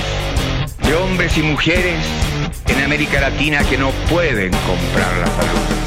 [0.85, 2.22] de hombres y mujeres
[2.67, 5.83] en América Latina que no pueden comprar la salud.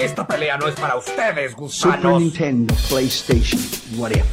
[0.00, 2.22] Esta pelea no es para ustedes, Super gusanos.
[2.22, 3.60] Nintendo, PlayStation,
[3.98, 4.24] whatever.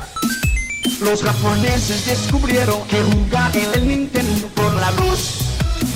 [1.02, 5.40] Los japoneses descubrieron que jugar en el Nintendo por la luz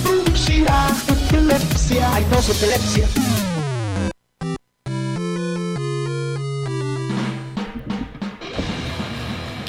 [0.04, 2.14] producirá epilepsia.
[2.14, 3.10] Hay dos epilepsias.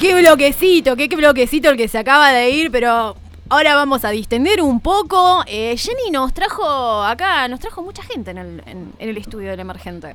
[0.01, 3.15] Qué bloquecito, qué, qué bloquecito el que se acaba de ir, pero
[3.53, 5.45] ahora vamos a distender un poco.
[5.47, 9.51] Eh, Jenny nos trajo acá, nos trajo mucha gente en el, en- en el estudio
[9.51, 10.15] del emergente.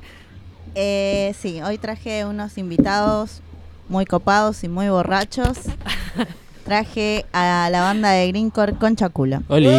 [0.74, 3.40] Eh, sí, hoy traje unos invitados
[3.88, 5.58] muy copados y muy borrachos.
[6.64, 9.38] Traje a la banda de Greencore Concha Culo.
[9.48, 9.68] Oli.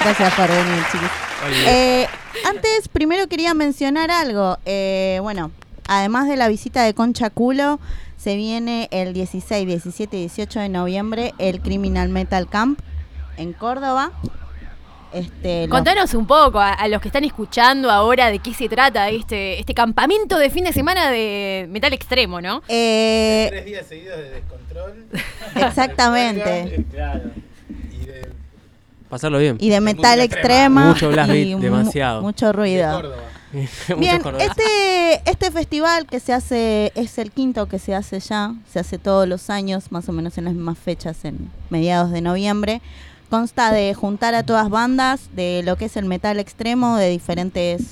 [0.00, 1.10] Gracias por venir, chicos.
[1.66, 2.08] Eh,
[2.48, 4.58] antes, primero quería mencionar algo.
[4.66, 5.50] Eh, bueno,
[5.88, 7.78] además de la visita de Concha Culo,
[8.16, 12.80] se viene el 16, 17 y 18 de noviembre el Criminal Metal Camp
[13.36, 14.12] en Córdoba.
[15.12, 19.08] Este, Contanos un poco a, a los que están escuchando ahora de qué se trata
[19.08, 22.62] este, este campamento de fin de semana de metal extremo, ¿no?
[22.68, 25.06] Eh, Tres días seguidos de descontrol.
[25.54, 26.84] Exactamente.
[29.08, 29.56] Pasarlo bien.
[29.60, 30.88] y de metal extrema.
[30.88, 32.22] Mucho blast y beat, demasiado.
[32.22, 33.14] Mucho ruido.
[33.98, 38.78] Bien, este, este festival que se hace, es el quinto que se hace ya, se
[38.80, 42.80] hace todos los años, más o menos en las mismas fechas, en mediados de noviembre.
[43.30, 47.82] Consta de juntar a todas bandas de lo que es el metal extremo, de diferentes,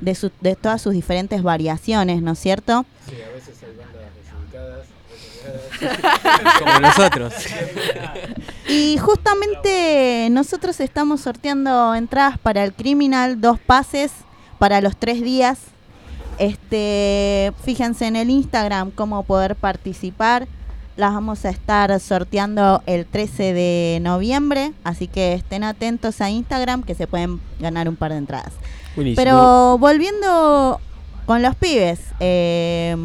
[0.00, 2.84] de, su- de todas sus diferentes variaciones, ¿no es cierto?
[3.08, 4.84] Sí, a veces hay bandas
[5.80, 6.58] desubicadas.
[6.58, 7.34] Como nosotros.
[8.70, 14.12] Y justamente nosotros estamos sorteando entradas para el Criminal, dos pases
[14.58, 15.58] para los tres días.
[16.38, 20.46] Este, fíjense en el Instagram cómo poder participar.
[20.96, 26.82] Las vamos a estar sorteando el 13 de noviembre, así que estén atentos a Instagram
[26.82, 28.52] que se pueden ganar un par de entradas.
[28.96, 29.22] Buenísimo.
[29.22, 30.80] Pero volviendo
[31.24, 32.96] con los pibes, eh,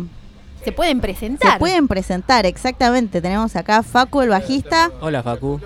[0.63, 1.54] se pueden presentar.
[1.54, 3.22] Se pueden presentar, exactamente.
[3.22, 5.60] Tenemos acá a Facu, el bajista, Hola, Facu.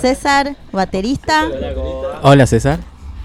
[0.00, 1.48] César, baterista,
[2.22, 2.80] Hola, César.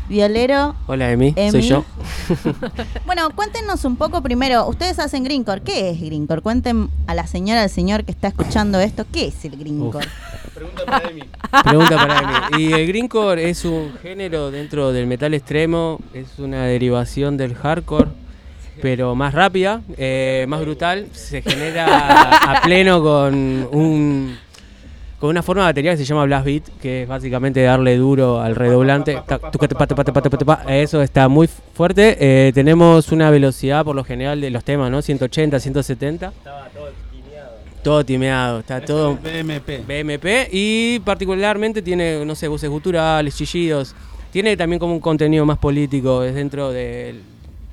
[0.10, 0.76] Violero.
[0.88, 1.34] Hola, Emi.
[1.36, 1.52] Emi.
[1.52, 1.86] Soy yo.
[3.06, 6.42] Bueno, cuéntenos un poco primero, ustedes hacen Greencore, ¿qué es Greencore?
[6.42, 10.08] Cuenten a la señora, al señor que está escuchando esto, ¿qué es el Greencore?
[10.54, 11.24] Pregunta para Emi.
[11.64, 12.64] Pregunta para Emi.
[12.64, 18.10] Y el greencore es un género dentro del metal extremo, es una derivación del hardcore,
[18.82, 21.08] pero más rápida, eh, más brutal.
[21.14, 24.38] Se genera a pleno con un
[25.20, 28.40] con una forma de batería que se llama blast beat, que es básicamente darle duro
[28.40, 29.22] al redoblante.
[30.68, 32.18] Eso está muy fuerte.
[32.20, 35.02] Eh, tenemos una velocidad por lo general de los temas, ¿no?
[35.02, 36.34] 180, 170.
[37.84, 39.86] Todo timeado, está todo BMP.
[39.88, 43.96] BMP y particularmente tiene, no sé, voces guturales, chillidos.
[44.32, 47.22] Tiene también como un contenido más político, es dentro del...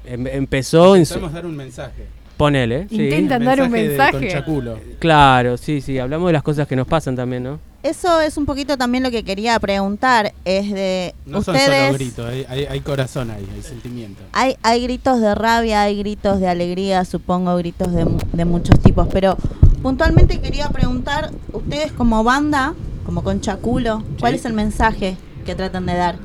[0.07, 1.15] em- empezó en su...
[1.15, 2.07] Intentamos dar un mensaje.
[2.37, 3.05] Ponele, sí.
[3.05, 4.13] Intentan dar un de mensaje.
[4.13, 4.79] Conchaculo.
[4.99, 7.59] Claro, sí, sí, hablamos de las cosas que nos pasan también, ¿no?
[7.83, 12.29] Eso es un poquito también lo que quería preguntar, es de No son solo gritos,
[12.29, 14.23] hay, hay, hay corazón ahí, hay sentimiento.
[14.33, 19.07] Hay, hay gritos de rabia, hay gritos de alegría, supongo, gritos de, de muchos tipos,
[19.13, 19.37] pero
[19.83, 25.87] puntualmente quería preguntar, ustedes como banda, como Concha Culo, ¿cuál es el mensaje que tratan
[25.87, 26.17] de dar?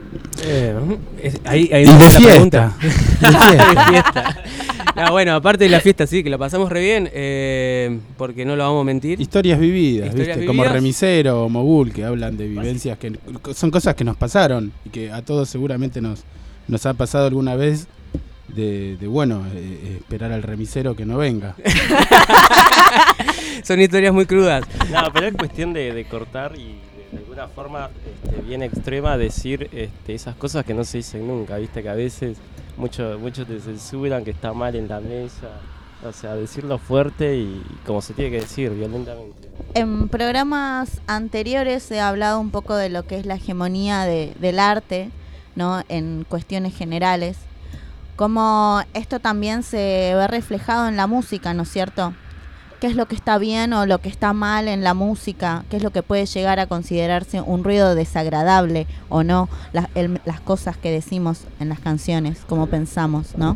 [0.44, 0.74] Eh,
[1.22, 2.34] es- ahí, ahí Y de está la fiesta.
[2.34, 2.78] pregunta.
[2.82, 3.86] De fiesta.
[3.90, 4.44] Fiesta.
[4.96, 8.56] No, bueno, aparte de la fiesta, sí, que la pasamos re bien, eh, porque no
[8.56, 9.22] lo vamos a mentir.
[9.22, 10.48] Historias vividas, Historias ¿viste?
[10.48, 10.74] Como vividas.
[10.74, 13.14] Remisero o Mogul, que hablan de vivencias que
[13.54, 16.24] son cosas que nos pasaron y que a todos seguramente nos,
[16.68, 17.88] nos ha pasado alguna vez
[18.50, 21.56] de, de, bueno, eh, eh, esperar al remisero que no venga.
[23.64, 24.64] Son historias muy crudas.
[24.92, 26.76] No, pero es cuestión de, de cortar y
[27.32, 27.90] alguna forma
[28.26, 31.94] este, bien extrema decir este, esas cosas que no se dicen nunca, viste que a
[31.96, 32.38] veces
[32.76, 35.48] muchos muchos te censuran que está mal en la mesa,
[36.06, 39.48] o sea, decirlo fuerte y como se tiene que decir, violentamente.
[39.76, 44.60] En programas anteriores ha hablado un poco de lo que es la hegemonía de- del
[44.60, 45.10] arte,
[45.56, 45.84] ¿no?
[45.88, 47.38] En cuestiones generales.
[48.18, 52.14] Como esto también se ve reflejado en la música, ¿no es cierto?
[52.82, 55.66] ¿Qué es lo que está bien o lo que está mal en la música?
[55.70, 59.50] ¿Qué es lo que puede llegar a considerarse un ruido desagradable o no?
[59.72, 63.56] Las, cosas que decimos en las canciones, como pensamos, ¿no?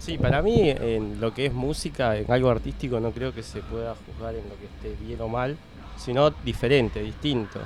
[0.00, 3.60] Sí, para mí en lo que es música, en algo artístico, no creo que se
[3.60, 5.56] pueda juzgar en lo que esté bien o mal,
[5.96, 7.60] sino diferente, distinto.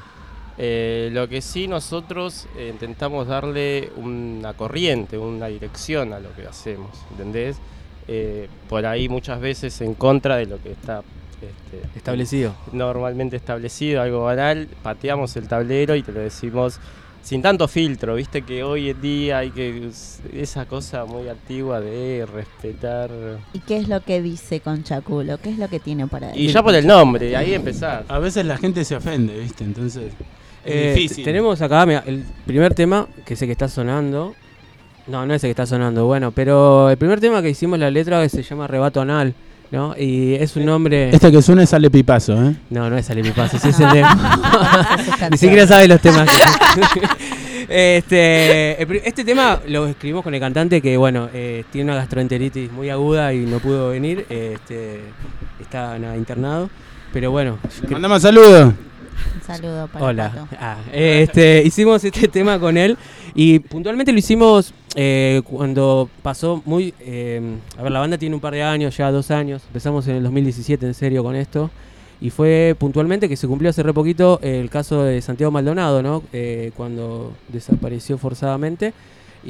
[0.59, 6.47] Eh, lo que sí nosotros eh, intentamos darle una corriente, una dirección a lo que
[6.47, 7.57] hacemos, ¿entendés?
[8.09, 11.03] Eh, por ahí muchas veces en contra de lo que está
[11.43, 12.55] este, Establecido.
[12.73, 16.81] Normalmente establecido, algo banal, pateamos el tablero y te lo decimos
[17.23, 19.91] sin tanto filtro, viste que hoy en día hay que
[20.33, 23.11] esa cosa muy antigua de respetar.
[23.53, 25.37] ¿Y qué es lo que dice Conchaculo?
[25.37, 26.43] ¿Qué es lo que tiene para decir?
[26.43, 28.07] Y ya por el nombre, ahí empezar.
[28.09, 30.15] A veces la gente se ofende, viste, entonces es
[30.65, 31.25] Eh, difícil.
[31.25, 34.35] Tenemos acá mira, el primer tema, que sé que está sonando.
[35.09, 37.91] No, no es el que está sonando, bueno, pero el primer tema que hicimos la
[37.91, 39.35] letra se llama Rebato Anal,
[39.71, 39.95] ¿no?
[39.99, 41.09] Y es un nombre...
[41.11, 42.55] Este que suena es Ale Pipazo, ¿eh?
[42.69, 44.89] No, no es Ale Pipazo, ese es el tema.
[45.31, 46.29] Ni siquiera sabe los temas.
[47.69, 52.91] este, este tema lo escribimos con el cantante que, bueno, eh, tiene una gastroenteritis muy
[52.91, 54.27] aguda y no pudo venir.
[54.29, 55.01] Este,
[55.59, 56.69] está nada, internado.
[57.15, 57.59] Pero bueno.
[57.83, 58.75] Le mandamos saludos.
[59.35, 60.49] Un saludo para Hola.
[60.59, 62.97] Ah, este, hicimos este tema con él
[63.35, 66.95] y puntualmente lo hicimos eh, cuando pasó muy...
[67.01, 67.41] eh,
[67.77, 69.63] a ver, la banda tiene un par de años, ya dos años.
[69.67, 71.71] Empezamos en el 2017 en serio con esto.
[72.21, 76.25] Y fue puntualmente que se cumplió hace re poquito el caso de Santiago Maldonado, ¿no?
[76.33, 78.93] Eh, cuando desapareció forzadamente.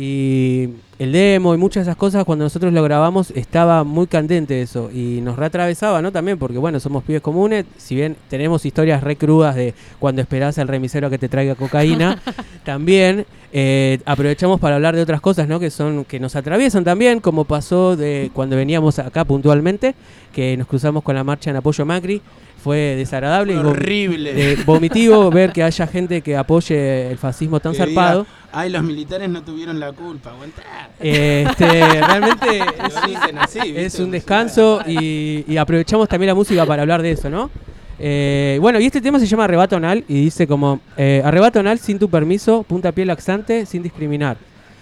[0.01, 0.69] Y
[1.01, 4.93] el demo y muchas de esas cosas, cuando nosotros lo grabamos, estaba muy candente eso.
[4.95, 6.13] Y nos reatravesaba, ¿no?
[6.13, 7.65] También porque, bueno, somos pibes comunes.
[7.79, 11.57] Si bien tenemos historias re crudas de cuando esperás al remisero a que te traiga
[11.57, 12.23] cocaína,
[12.65, 15.59] también eh, aprovechamos para hablar de otras cosas, ¿no?
[15.59, 19.97] Que son que nos atraviesan también, como pasó de cuando veníamos acá puntualmente,
[20.33, 22.23] que nos cruzamos con la marcha en apoyo a Macri.
[22.63, 24.53] Fue desagradable y horrible.
[24.53, 28.27] eh, vomitivo ver que haya gente que apoye el fascismo tan Que diga, zarpado.
[28.53, 30.63] Ay, los militares no tuvieron la culpa, aguantá.
[30.99, 36.83] Este, realmente Lo dicen así, es un descanso y, y aprovechamos también la música para
[36.83, 37.51] hablar de eso, ¿no?
[37.99, 41.79] Eh, bueno, y este tema se llama Arrebato Anal y dice como eh, Arrebato Anal
[41.79, 44.37] sin tu permiso, punta piel laxante, sin discriminar.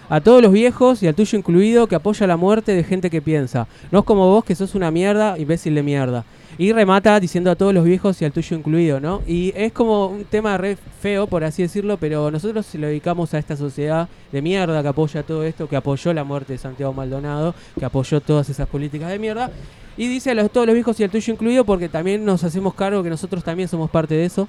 [0.08, 3.20] A todos los viejos y al tuyo incluido que apoya la muerte de gente que
[3.20, 3.66] piensa.
[3.90, 6.24] No es como vos que sos una mierda, imbécil de mierda.
[6.58, 9.22] Y remata diciendo a todos los viejos y al tuyo incluido, ¿no?
[9.26, 13.34] Y es como un tema re feo, por así decirlo, pero nosotros se lo dedicamos
[13.34, 16.92] a esta sociedad de mierda que apoya todo esto, que apoyó la muerte de Santiago
[16.92, 19.50] Maldonado, que apoyó todas esas políticas de mierda.
[19.98, 22.74] Y dice a los, todos los viejos y al tuyo incluido porque también nos hacemos
[22.74, 24.48] cargo que nosotros también somos parte de eso.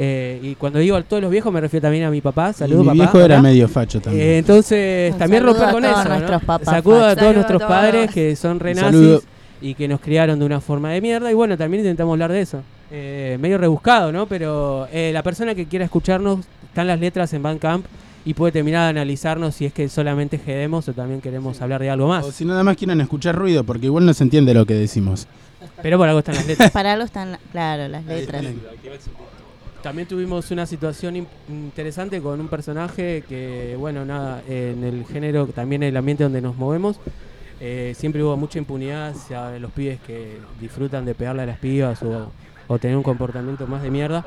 [0.00, 2.52] Eh, y cuando digo a todos los viejos me refiero también a mi papá.
[2.52, 2.94] Saludos, mi papá.
[2.94, 3.42] viejo era papá.
[3.48, 4.24] medio facho también.
[4.26, 6.08] Eh, entonces, Un también romper a con todos eso.
[6.08, 6.14] ¿no?
[6.14, 7.72] nuestros papás Saludo a todos Saludo a nuestros todos.
[7.72, 9.22] padres que son re Un saludo.
[9.60, 11.30] Y que nos criaron de una forma de mierda.
[11.30, 12.62] Y bueno, también intentamos hablar de eso.
[12.90, 14.26] Eh, medio rebuscado, ¿no?
[14.26, 17.84] Pero eh, la persona que quiera escucharnos, están las letras en Bandcamp
[18.24, 21.90] y puede terminar de analizarnos si es que solamente gedemos o también queremos hablar de
[21.90, 22.24] algo más.
[22.24, 25.26] O si nada más quieren escuchar ruido, porque igual no se entiende lo que decimos.
[25.82, 26.70] Pero por algo están las letras.
[26.72, 28.44] Para algo están, la- claro, las letras.
[29.82, 35.46] También tuvimos una situación in- interesante con un personaje que, bueno, nada, en el género,
[35.46, 36.96] también en el ambiente donde nos movemos,
[37.60, 42.02] eh, siempre hubo mucha impunidad hacia los pibes que disfrutan de pegarle a las pibas
[42.02, 42.30] o,
[42.68, 44.22] o tener un comportamiento más de mierda.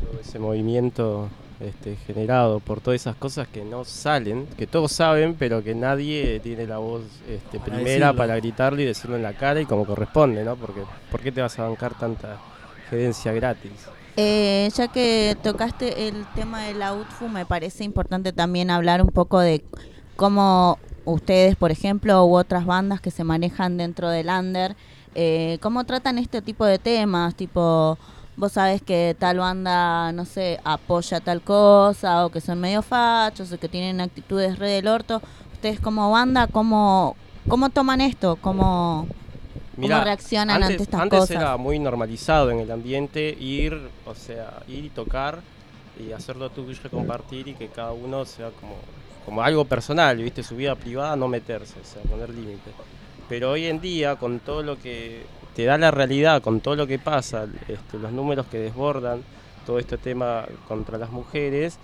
[0.00, 1.28] todo ese movimiento
[1.60, 6.40] este, generado por todas esas cosas que no salen, que todos saben, pero que nadie
[6.40, 8.16] tiene la voz este, Para primera decirlo.
[8.16, 10.56] para gritarlo y decirlo en la cara y como corresponde, ¿no?
[10.56, 12.38] Porque ¿por qué te vas a bancar tanta
[12.90, 13.72] gerencia gratis?
[14.16, 19.08] Eh, ya que tocaste el tema de la UTFU, me parece importante también hablar un
[19.08, 19.64] poco de
[20.22, 24.76] cómo ustedes, por ejemplo, u otras bandas que se manejan dentro del under,
[25.16, 27.98] eh, cómo tratan este tipo de temas, tipo,
[28.36, 33.50] vos sabés que tal banda, no sé, apoya tal cosa, o que son medio fachos,
[33.50, 35.20] o que tienen actitudes re del orto.
[35.54, 37.16] Ustedes como banda, ¿cómo,
[37.48, 38.38] cómo toman esto?
[38.40, 39.08] ¿Cómo,
[39.76, 41.36] Mirá, cómo reaccionan antes, ante estas antes cosas?
[41.36, 45.40] era muy normalizado en el ambiente ir, o sea, ir y tocar
[45.98, 48.76] y hacerlo tuyo y compartir y que cada uno sea como,
[49.24, 50.42] como algo personal, ¿viste?
[50.42, 51.74] Su vida privada no meterse,
[52.08, 52.72] poner límites.
[53.28, 55.22] Pero hoy en día, con todo lo que
[55.54, 59.22] te da la realidad, con todo lo que pasa, este, los números que desbordan,
[59.64, 61.78] todo este tema contra las mujeres,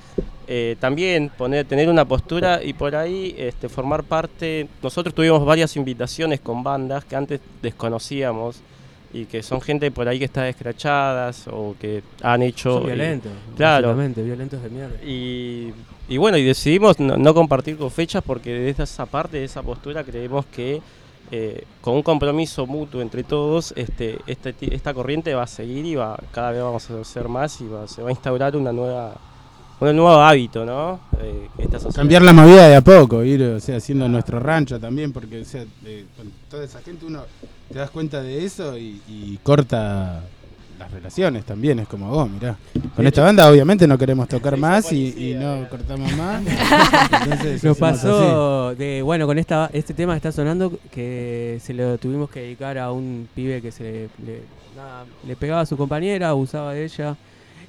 [0.47, 4.69] eh, también poner, tener una postura y por ahí este, formar parte.
[4.83, 8.61] Nosotros tuvimos varias invitaciones con bandas que antes desconocíamos
[9.13, 12.75] y que son gente por ahí que está escrachadas o que han hecho.
[12.79, 13.89] Son violentos, claro.
[13.89, 15.03] básicamente, violentos de mierda.
[15.05, 15.73] Y,
[16.09, 19.63] y bueno, y decidimos no, no compartir con fechas porque desde esa parte, de esa
[19.63, 20.81] postura, creemos que
[21.31, 25.85] eh, con un compromiso mutuo entre todos, este, este ti- esta corriente va a seguir
[25.85, 28.73] y va, cada vez vamos a hacer más y va- se va a instaurar una
[28.73, 29.15] nueva,
[29.81, 31.01] un nuevo hábito, ¿no?
[31.21, 35.13] Eh, esta Cambiar la movida de a poco, ir o sea, haciendo nuestro rancho también,
[35.13, 37.23] porque o sea, de- con toda esa gente uno
[37.73, 40.23] te das cuenta de eso y, y corta
[40.79, 41.79] las relaciones también.
[41.81, 42.57] Es como vos, mirá.
[42.95, 46.43] Con esta banda obviamente no queremos tocar más y, y no cortamos más.
[47.23, 51.99] Entonces, Nos pasó de, bueno, con esta, este tema que está sonando, que se lo
[51.99, 54.43] tuvimos que dedicar a un pibe que se le,
[54.77, 57.17] nada, le pegaba a su compañera, abusaba de ella.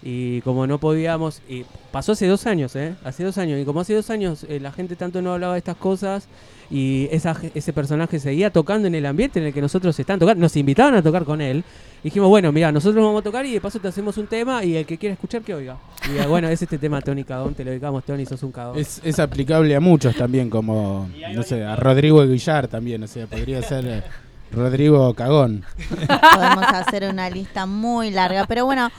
[0.01, 2.95] Y como no podíamos, y pasó hace dos años, ¿eh?
[3.03, 3.59] Hace dos años.
[3.59, 6.29] Y como hace dos años eh, la gente tanto no hablaba de estas cosas
[6.71, 10.41] y esa, ese personaje seguía tocando en el ambiente en el que nosotros están tocando,
[10.41, 11.63] nos invitaban a tocar con él.
[12.03, 14.75] Dijimos, bueno, mira, nosotros vamos a tocar y de paso te hacemos un tema y
[14.75, 15.77] el que quiera escuchar que oiga.
[16.13, 18.77] Y eh, bueno, es este tema Tony Cagón, te lo dedicamos Tony, sos un cagón.
[18.77, 23.27] Es, es aplicable a muchos también, como, no sé, a Rodrigo Guillar también, o sea,
[23.27, 24.03] podría ser eh,
[24.51, 25.65] Rodrigo Cagón.
[25.89, 28.89] Podemos hacer una lista muy larga, pero bueno,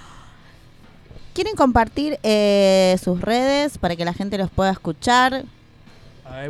[1.32, 5.44] ¿quieren compartir eh, sus redes para que la gente los pueda escuchar?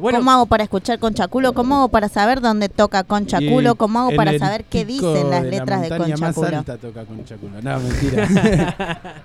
[0.00, 0.18] Bueno.
[0.18, 1.52] ¿Cómo hago para escuchar Conchaculo?
[1.52, 3.72] ¿Cómo hago para saber dónde toca Conchaculo?
[3.72, 6.58] Y ¿Cómo hago para saber qué dicen las de la letras de montaña más Conchaculo?
[6.58, 7.62] alta toca Conchaculo.
[7.62, 9.00] No, mentira.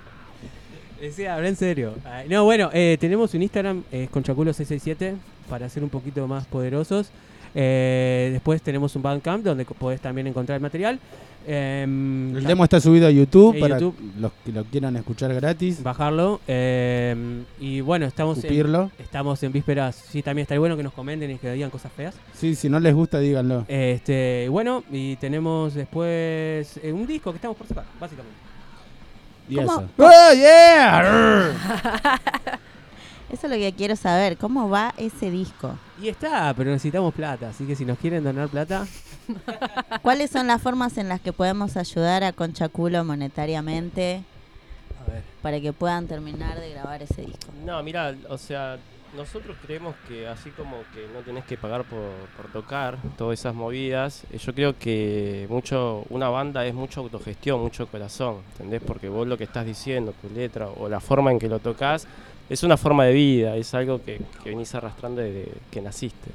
[1.00, 1.94] Eh, Sí, habla en serio.
[2.28, 5.14] No, bueno, eh, tenemos un Instagram, eh, es conchaculo667,
[5.48, 7.10] para ser un poquito más poderosos.
[7.58, 11.00] Eh, después tenemos un Bandcamp donde podés también encontrar el material.
[11.48, 13.94] Em, El demo está subido a YouTube para YouTube.
[14.18, 15.82] los que lo quieran escuchar gratis.
[15.82, 16.40] bajarlo.
[16.48, 19.94] em, y bueno, estamos en, estamos en vísperas.
[19.94, 22.14] Sí, también estaría bueno que nos comenten y que digan cosas feas.
[22.34, 23.64] Sí, si no les gusta, díganlo.
[23.68, 28.36] Este, bueno, y tenemos después eh, un disco que estamos por sacar, básicamente.
[29.48, 29.72] Y ¿Cómo?
[29.72, 29.88] eso.
[29.98, 31.40] ¡Oh, yeah!
[33.30, 34.36] Eso es lo que quiero saber.
[34.36, 35.76] ¿Cómo va ese disco?
[36.00, 38.86] Y está, pero necesitamos plata, así que si nos quieren donar plata,
[40.02, 44.22] ¿Cuáles son las formas en las que podemos ayudar a Conchaculo monetariamente
[45.00, 45.22] a ver.
[45.42, 47.48] para que puedan terminar de grabar ese disco?
[47.64, 48.78] No, mira, o sea,
[49.16, 53.54] nosotros creemos que así como que no tenés que pagar por, por tocar todas esas
[53.54, 58.82] movidas, eh, yo creo que mucho una banda es mucho autogestión, mucho corazón, ¿entendés?
[58.86, 62.06] Porque vos lo que estás diciendo, tu letra o la forma en que lo tocas,
[62.48, 66.30] es una forma de vida, es algo que, que venís arrastrando desde que naciste.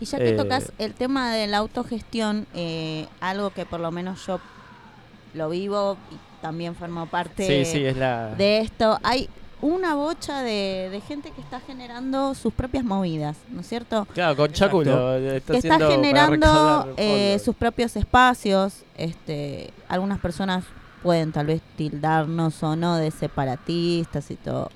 [0.00, 3.90] Y ya que Eh, tocas el tema de la autogestión, eh, algo que por lo
[3.92, 4.40] menos yo
[5.34, 9.28] lo vivo y también formo parte Sí, sí, es la- de esto, hay
[9.60, 14.08] una bocha de, de gente que está generando sus propias movidas, ¿no es cierto?
[14.12, 18.82] Claro, con Cháculo está que está generando eh, sus propios espacios.
[18.96, 20.64] Este, algunas personas
[21.04, 24.68] pueden tal vez tildarnos o no de separatistas y todo.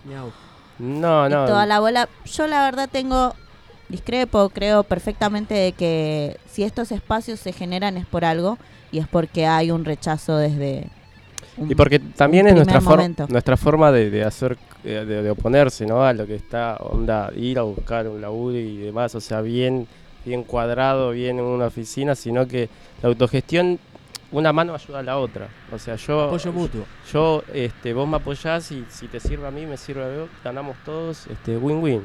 [0.78, 1.46] No, y no.
[1.46, 2.08] toda la bola.
[2.24, 3.34] Yo la verdad tengo
[3.88, 8.58] discrepo, creo perfectamente de que si estos espacios se generan es por algo
[8.90, 10.88] y es porque hay un rechazo desde
[11.56, 13.26] un- Y porque también es nuestra, primer for- momento.
[13.28, 16.02] nuestra forma de, de hacer, eh, de, de oponerse ¿no?
[16.04, 19.86] a lo que está, onda, ir a buscar un laburo y demás, o sea, bien,
[20.24, 22.68] bien cuadrado, bien en una oficina, sino que
[23.02, 23.78] la autogestión,
[24.38, 25.48] una mano ayuda a la otra.
[25.72, 26.24] O sea, yo...
[26.24, 26.84] Apoyo mutuo.
[27.10, 30.28] Yo, este, vos me apoyás y si te sirve a mí, me sirve a vos,
[30.44, 32.02] ganamos todos, este, win-win.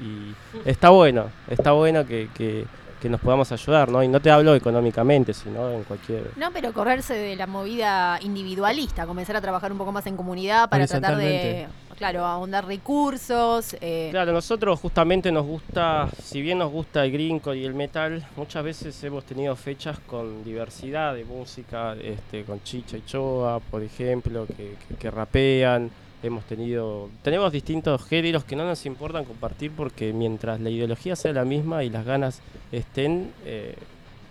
[0.00, 0.34] Y
[0.68, 2.64] está bueno, está bueno que, que,
[3.00, 4.02] que nos podamos ayudar, ¿no?
[4.02, 6.30] Y no te hablo económicamente, sino en cualquier...
[6.36, 10.68] No, pero correrse de la movida individualista, comenzar a trabajar un poco más en comunidad
[10.70, 11.66] para tratar de,
[11.98, 13.76] claro, ahondar recursos.
[13.80, 18.26] eh, Claro, nosotros justamente nos gusta, si bien nos gusta el greencore y el metal,
[18.36, 23.82] muchas veces hemos tenido fechas con diversidad de música, este, con Chicha y Choa, por
[23.82, 25.90] ejemplo, que, que- que rapean.
[26.22, 31.32] Hemos tenido, tenemos distintos géneros que no nos importan compartir porque mientras la ideología sea
[31.32, 32.40] la misma y las ganas
[32.72, 33.74] estén, eh,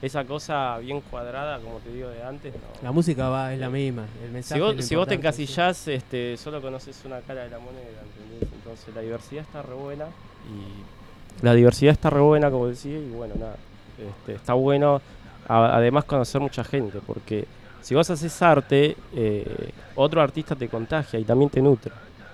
[0.02, 2.60] esa cosa bien cuadrada, como te digo de antes, no.
[2.84, 4.06] La música va, es la misma.
[4.24, 7.44] El mensaje Si vos, es lo si vos te encasillás, este, solo conoces una cara
[7.44, 8.50] de la moneda, ¿entendés?
[8.54, 10.06] Entonces la diversidad está re buena
[10.50, 13.56] y la diversidad está re buena, como decía, y bueno, nada,
[14.00, 15.02] este, está bueno
[15.48, 17.46] a- además conocer mucha gente, porque
[17.86, 21.92] si vos haces arte, eh, otro artista te contagia y también te nutre,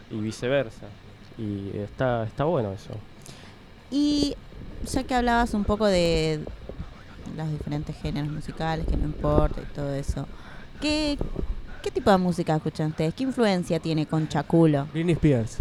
[0.09, 0.85] y viceversa,
[1.37, 2.93] y está, está bueno eso.
[3.91, 4.37] Y
[4.89, 6.39] ya que hablabas un poco de
[7.35, 10.25] los diferentes géneros musicales, que no importa y todo eso,
[10.79, 11.17] ¿qué,
[11.83, 13.13] qué tipo de música escuchan ustedes?
[13.13, 14.87] ¿Qué influencia tiene con Chaculo?
[14.93, 15.57] Britney Spears.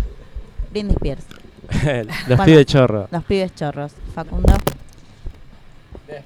[0.70, 1.24] Britney Spears.
[2.28, 3.10] Los Bueno, pibes chorros.
[3.10, 3.90] Los pibes chorros.
[4.14, 4.54] Facundo.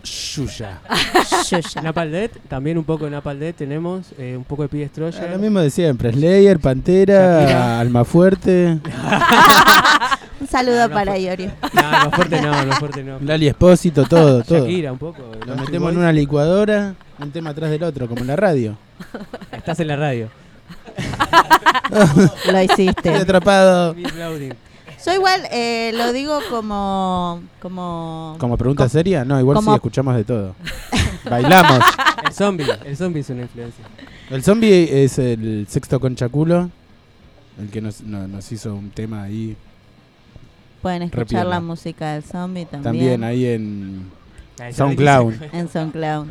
[0.03, 0.81] Yuya.
[1.83, 5.25] Napalm Death, también un poco de Napalm Death tenemos, eh, un poco de Pie Destroyer.
[5.25, 6.13] Ah, Lo mismo de siempre.
[6.13, 7.81] Slayer, Pantera, Shakira.
[7.81, 8.79] Almafuerte,
[10.41, 11.51] Un saludo no, para Iorio.
[11.73, 13.19] No, no fuerte no, no fuerte no.
[13.21, 14.67] Lali Espósito, todo, todo.
[14.67, 15.23] Shakira un poco.
[15.47, 18.77] Lo metemos en una licuadora, un tema atrás del otro, como en la radio.
[19.53, 20.29] Estás en la radio.
[22.53, 22.91] Lo hiciste.
[22.91, 23.95] Estoy atrapado.
[25.05, 27.43] Yo igual eh, lo digo como...
[27.61, 29.25] como ¿Como pregunta seria?
[29.25, 30.55] No, igual como- sí, escuchamos de todo.
[31.31, 31.81] Bailamos.
[32.27, 33.85] El zombie, el zombie es una influencia.
[34.31, 36.71] El zombie es el sexto conchaculo,
[37.61, 39.57] el que nos, no- nos hizo un tema ahí.
[40.83, 42.83] Pueden escuchar la música del zombie también.
[42.83, 44.11] También ahí en
[44.73, 45.35] SoundCloud.
[45.53, 46.27] En SoundCloud.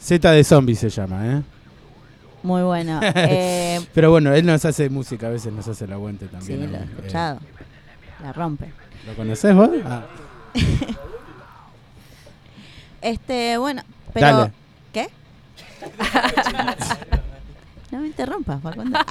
[0.00, 1.42] Z de zombie se llama, ¿eh?
[2.42, 3.00] Muy bueno.
[3.14, 6.70] Eh, Pero bueno, él nos hace música, a veces nos hace el aguante sí, también.
[6.72, 7.40] lo he Eh, escuchado.
[8.26, 8.72] La rompe.
[9.06, 9.70] ¿Lo conoces vos?
[9.84, 10.02] Ah,
[13.00, 14.26] Este, bueno, pero.
[14.26, 14.52] Dale.
[14.92, 15.08] ¿Qué?
[17.92, 18.98] no me interrumpas, Facundo.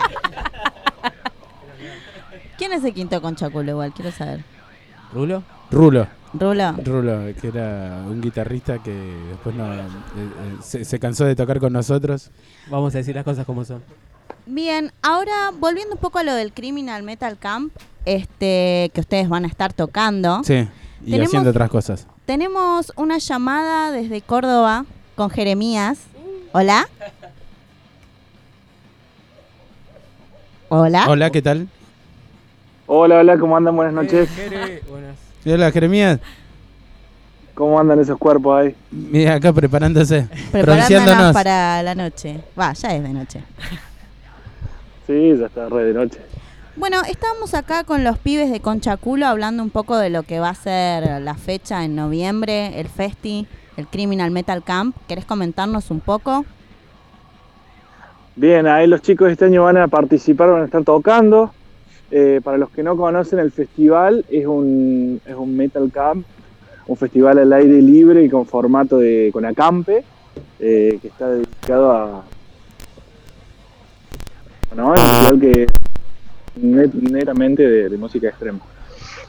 [2.57, 3.93] ¿Quién es el quinto conchaculo igual?
[3.93, 4.43] Quiero saber.
[5.13, 5.43] ¿Rulo?
[5.71, 6.07] Rulo.
[6.33, 6.73] Rulo.
[6.83, 8.91] Rulo, que era un guitarrista que
[9.29, 12.31] después no, eh, eh, se, se cansó de tocar con nosotros.
[12.67, 13.81] Vamos a decir las cosas como son.
[14.45, 17.71] Bien, ahora volviendo un poco a lo del Criminal Metal Camp,
[18.05, 20.43] este, que ustedes van a estar tocando.
[20.43, 20.67] Sí,
[21.01, 22.07] y Tenemos- haciendo otras cosas.
[22.25, 24.85] Tenemos una llamada desde Córdoba
[25.15, 25.99] con Jeremías.
[26.53, 26.87] Hola.
[30.69, 31.05] Hola.
[31.07, 31.67] Hola, ¿qué tal?
[32.87, 33.75] Hola, hola, ¿cómo andan?
[33.75, 34.29] Buenas noches.
[34.89, 35.15] buenas.
[35.45, 36.19] Hola, Jeremías.
[37.53, 38.75] ¿Cómo andan esos cuerpos ahí?
[38.91, 42.41] Mira, acá preparándose, Preparándonos para la noche.
[42.59, 43.43] Va, ya es de noche.
[45.07, 46.19] Sí, ya está re de noche.
[46.77, 50.49] Bueno, estamos acá con los pibes de Conchaculo hablando un poco de lo que va
[50.49, 53.47] a ser la fecha en noviembre, el festi,
[53.77, 54.93] el Criminal Metal Camp.
[55.07, 56.43] ¿Querés comentarnos un poco?
[58.35, 61.53] Bien, ahí los chicos este año van a participar, van a estar tocando.
[62.11, 66.25] Eh, para los que no conocen el festival, es un, es un Metal Camp,
[66.87, 70.03] un festival al aire libre y con formato de con acampe,
[70.59, 72.23] eh, que está dedicado a...
[74.75, 74.89] ¿no?
[74.89, 75.67] Un festival que
[76.55, 78.59] netamente de, de música extrema.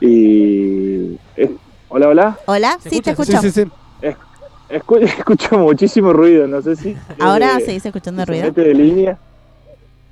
[0.01, 1.19] Y...
[1.37, 1.51] es-
[1.89, 2.39] hola, hola.
[2.47, 3.39] Hola, sí, te escucho.
[3.39, 4.17] Es-
[4.69, 6.97] escu- escucho muchísimo ruido, no sé si...
[7.19, 8.45] Ahora eh, seguís escuchando se ruido.
[8.45, 9.19] mete de línea.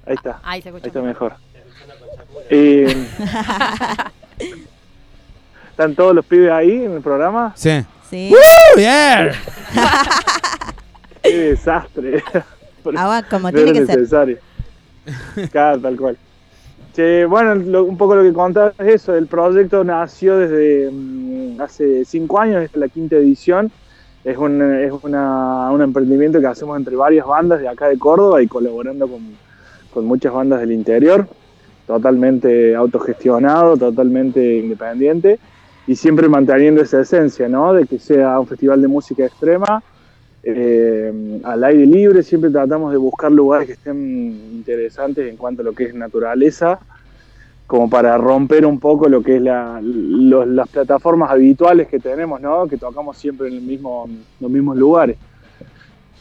[0.06, 0.40] Ahí está.
[0.42, 0.84] Ahí se escucha.
[0.84, 1.34] Ahí está mejor.
[2.50, 3.06] Eh,
[5.70, 7.52] ¿Están todos los pibes ahí en el programa?
[7.56, 7.84] Sí.
[8.08, 8.30] Sí.
[8.30, 8.76] ¡Woo!
[8.76, 9.30] ¡Bien!
[11.22, 12.22] ¡Qué desastre!
[12.96, 13.98] Ah, como No tiene era que ser.
[13.98, 14.38] necesario.
[15.50, 16.18] Claro, tal cual.
[16.94, 19.14] Che, bueno, lo- un poco lo que contás es eso.
[19.16, 23.70] El proyecto nació desde mm, hace cinco años, es la quinta edición.
[24.22, 28.40] Es, un, es una- un emprendimiento que hacemos entre varias bandas de acá de Córdoba
[28.42, 29.20] y colaborando con,
[29.92, 31.26] con muchas bandas del interior.
[31.86, 35.38] Totalmente autogestionado, totalmente independiente
[35.86, 37.74] y siempre manteniendo esa esencia, ¿no?
[37.74, 39.82] De que sea un festival de música extrema,
[40.46, 43.96] eh, al aire libre, siempre tratamos de buscar lugares que estén
[44.52, 46.78] interesantes en cuanto a lo que es naturaleza,
[47.66, 52.40] como para romper un poco lo que es la- los- las plataformas habituales que tenemos,
[52.40, 52.66] ¿no?
[52.66, 54.06] Que tocamos siempre en el mismo,
[54.38, 55.16] los mismos lugares.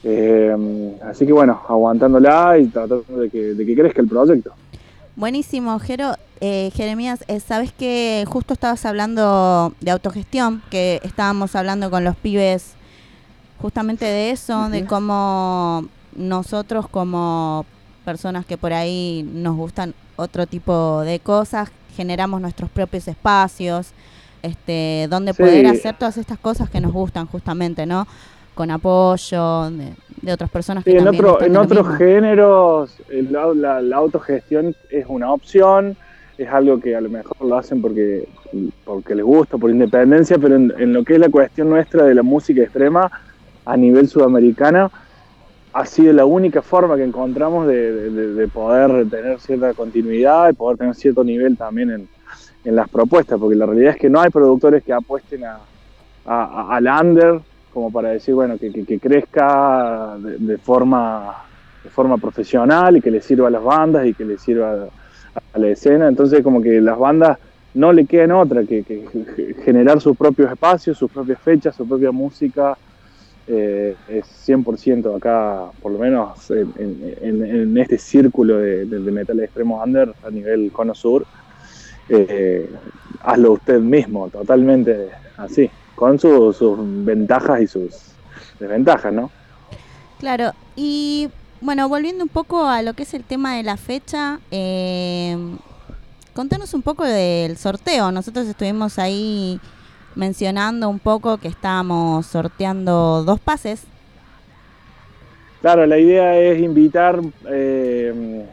[0.06, 4.52] Eh, así que bueno, aguantándola y tratando de que, de que crezca el proyecto.
[5.16, 6.14] Buenísimo, Jero.
[6.42, 12.16] Eh, Jeremías, eh, sabes que justo estabas hablando de autogestión, que estábamos hablando con los
[12.18, 12.74] pibes
[13.64, 15.86] justamente de eso, de cómo
[16.18, 17.66] nosotros como
[18.04, 23.94] personas que por ahí nos gustan otro tipo de cosas, generamos nuestros propios espacios,
[24.42, 25.42] este, donde Sí.
[25.42, 28.06] poder hacer todas estas cosas que nos gustan justamente, ¿no?
[28.54, 33.32] Con apoyo de, de otras personas que Sí, en, también otro, en otros géneros el
[33.32, 35.96] la, la autogestión es una opción,
[36.38, 38.28] es algo que a lo mejor lo hacen porque,
[38.84, 42.14] porque les gusta, por independencia, pero en, en lo que es la cuestión nuestra de
[42.14, 43.10] la música extrema
[43.66, 44.90] a nivel sudamericana,
[45.74, 50.50] ha sido la única forma que encontramos de, de- de- de poder tener cierta continuidad
[50.50, 52.10] y poder tener cierto nivel también en,
[52.64, 55.68] en las propuestas, porque la realidad es que no hay productores que apuesten a,
[56.26, 61.36] a- al under como para decir, bueno, que, que- que crezca de, de forma,
[61.82, 65.40] de forma profesional y que le sirva a las bandas y que le sirva a,
[65.54, 66.08] a la escena.
[66.08, 67.40] Entonces, como que las bandas
[67.74, 69.06] no le quedan otra que, que
[69.66, 72.78] generar sus propios espacios, sus propias fechas, su propia música.
[73.46, 79.82] Eh, es 100% acá, por lo menos en, este círculo de, de- de metal extremo
[79.84, 81.26] under a nivel cono sur,
[82.08, 82.70] eh,
[83.22, 87.92] hazlo usted mismo, totalmente así, con su- sus ventajas y sus
[88.62, 89.30] desventajas, ¿no?
[90.20, 91.28] Claro, y
[91.60, 95.38] bueno, volviendo un poco a lo que es el tema de la fecha, eh,
[96.34, 98.10] contanos un poco del sorteo.
[98.12, 99.60] Nosotros estuvimos ahí
[100.16, 103.84] mencionando un poco que estábamos sorteando dos pases.
[105.62, 108.46] Claro, la idea es invitar eh,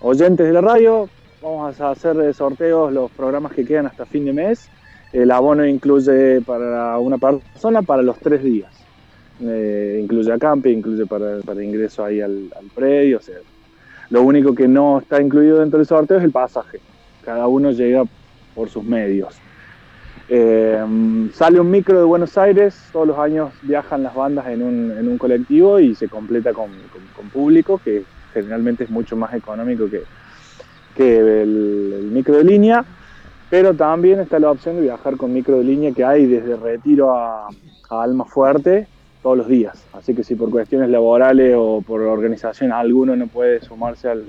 [0.00, 1.08] oyentes de la radio.
[1.42, 4.68] Vamos a hacer de sorteos los programas que quedan hasta fin de mes.
[5.12, 8.72] El abono incluye para una persona para los tres días.
[9.42, 13.18] Eh, incluye acampe, incluye para, para ingreso ahí al, al predio.
[13.18, 13.36] O sea,
[14.10, 16.80] lo único que no está incluido dentro del sorteo es el pasaje.
[17.24, 18.04] Cada uno llega
[18.54, 19.36] por sus medios.
[20.32, 20.80] Eh,
[21.34, 25.80] sale un micro de Buenos Aires, todos los años viajan las bandas en un, colectivo
[25.80, 26.70] y se completa con,
[27.32, 30.04] público que generalmente es mucho más económico que,
[31.42, 32.84] el micro de línea,
[33.48, 37.12] pero también está la opción de viajar con micro de línea que hay desde Retiro
[37.12, 37.48] a,
[37.88, 38.86] a Alma Fuerte
[39.24, 39.84] todos los días.
[39.94, 44.26] Así que si por cuestiones laborales o por organización alguno no puede sumarse al,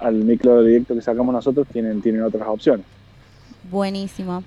[0.00, 2.84] al micro directo que sacamos nosotros, tienen, tienen otras opciones.
[3.70, 4.42] Buenísimo.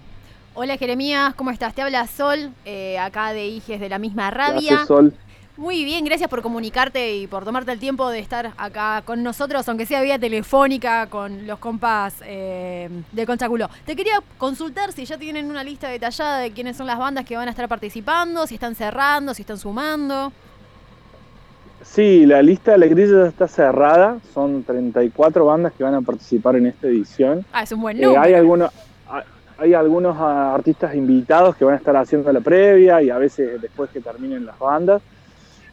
[0.60, 1.76] Hola Jeremías, ¿cómo estás?
[1.76, 4.54] Te habla Sol, eh, acá de Iges de la misma rabia.
[4.72, 5.14] Gracias, Sol.
[5.56, 9.70] Muy bien, gracias por comunicarte y por tomarte el tiempo de estar acá con nosotros,
[9.70, 13.70] aunque sea vía telefónica, con los compas eh, de Conchaculo.
[13.86, 17.38] Te quería consultar si ya tienen una lista detallada de quiénes son las bandas que
[17.38, 20.32] van a estar participando, si están cerrando, si están sumando.
[21.84, 24.18] Sí, la lista de la grilla ya está cerrada.
[24.34, 27.46] Son 34 bandas que van a participar en esta edición.
[27.54, 28.22] Ah, es un buen Eh, número.
[28.22, 28.72] hay algunos,
[29.58, 33.62] hay- algunos ah, artistas invitados que van a estar haciendo la previa y a veces
[33.62, 35.02] después que terminen las bandas.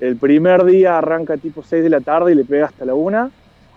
[0.00, 3.30] El primer día arranca tipo 6 de la tarde y le pega hasta la 1.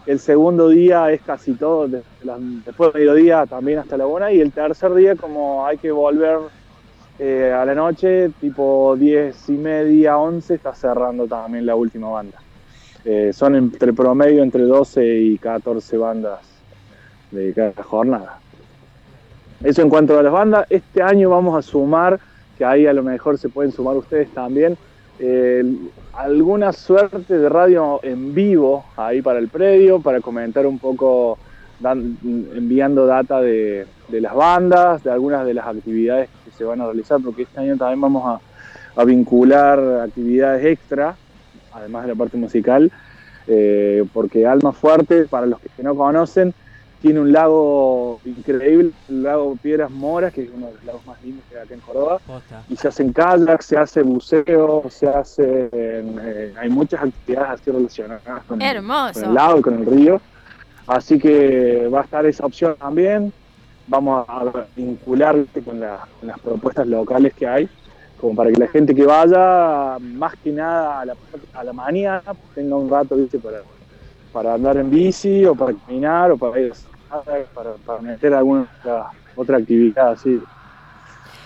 [0.06, 4.32] El segundo día es casi todo, después del mediodía también hasta la 1.
[4.32, 6.40] Y el tercer día, como hay que volver
[7.20, 12.38] eh, a la noche, tipo 10 y media, 11, está cerrando también la última banda.
[13.04, 16.40] Eh, son entre promedio entre 12 y 14 bandas
[17.32, 18.40] de cada jornada.
[19.64, 22.20] Eso en cuanto a las bandas, este año vamos a sumar,
[22.58, 24.78] que ahí a lo mejor se pueden sumar ustedes también,
[26.14, 31.38] alguna suerte de radio en vivo ahí para el predio, para comentar un poco,
[31.84, 37.20] enviando data de, las bandas, de algunas de las actividades que se van a realizar,
[37.24, 41.16] porque este año también vamos a, a vincular actividades extra,
[41.74, 42.92] además de la parte musical,
[43.48, 46.54] eh, porque Alma Fuerte, para los que no conocen,
[47.08, 51.24] tiene un lago increíble, el lago Piedras Moras, que es uno de los lagos más
[51.24, 52.20] lindos que hay acá en Córdoba.
[52.70, 55.70] Y se hacen kayak, se hace buceo, se hace.
[55.72, 59.14] eh, hay muchas actividades así relacionadas con, Hermoso.
[59.14, 60.22] con el lago y con el río.
[60.86, 63.32] Así que va a estar esa opción también.
[63.88, 65.62] Vamos a vincular ¿viste?
[65.62, 67.70] con, la- con las propuestas locales que hay,
[68.20, 71.16] como para que la gente que vaya, más que nada a la,
[71.54, 72.22] a la mañana,
[72.54, 73.40] tenga un rato ¿viste?
[73.40, 73.60] Para,
[74.34, 78.68] para andar en bici o para caminar o para ir a- para, para meter alguna
[78.80, 80.42] otra, otra actividad así.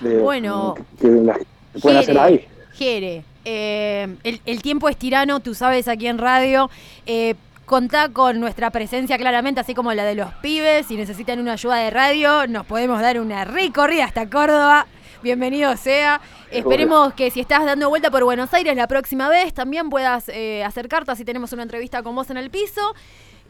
[0.01, 2.47] de- Bueno, que, que las- que pueden hacer ahí.
[2.73, 6.69] Jere, eh, el, el tiempo es tirano, tú sabes, aquí en radio.
[7.05, 7.35] Eh,
[7.65, 10.87] contá con nuestra presencia claramente, así como la de los pibes.
[10.87, 14.87] Si necesitan una ayuda de radio, nos podemos dar una recorrida hasta Córdoba.
[15.23, 16.19] Bienvenido sea.
[16.49, 20.63] Esperemos que si estás dando vuelta por Buenos Aires la próxima vez, también puedas eh,
[20.65, 22.81] acercarte, así tenemos una entrevista con vos en el piso.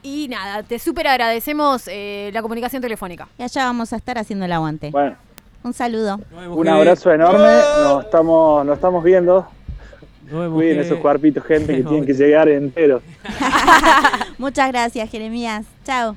[0.03, 3.27] Y nada, te súper agradecemos eh, la comunicación telefónica.
[3.37, 4.89] Y allá vamos a estar haciendo el aguante.
[4.91, 5.15] Bueno,
[5.63, 6.19] Un saludo.
[6.49, 7.59] un abrazo enorme.
[7.83, 9.47] Nos estamos, nos estamos viendo.
[10.29, 10.77] Cuiden mujer.
[10.79, 13.03] esos cuerpitos, gente, que tienen que llegar enteros.
[14.37, 15.65] Muchas gracias, Jeremías.
[15.85, 16.15] Chao.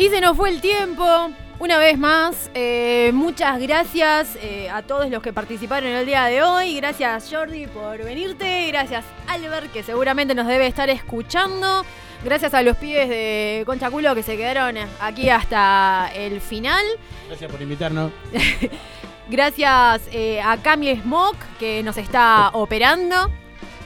[0.00, 1.04] Y se nos fue el tiempo.
[1.58, 6.24] Una vez más, eh, muchas gracias eh, a todos los que participaron en el día
[6.24, 6.74] de hoy.
[6.76, 8.66] Gracias Jordi por venirte.
[8.68, 11.84] Gracias Albert, que seguramente nos debe estar escuchando.
[12.24, 16.82] Gracias a los pibes de Concha Culo que se quedaron aquí hasta el final.
[17.28, 18.10] Gracias por invitarnos.
[19.28, 23.30] Gracias eh, a Cami Smoke que nos está operando.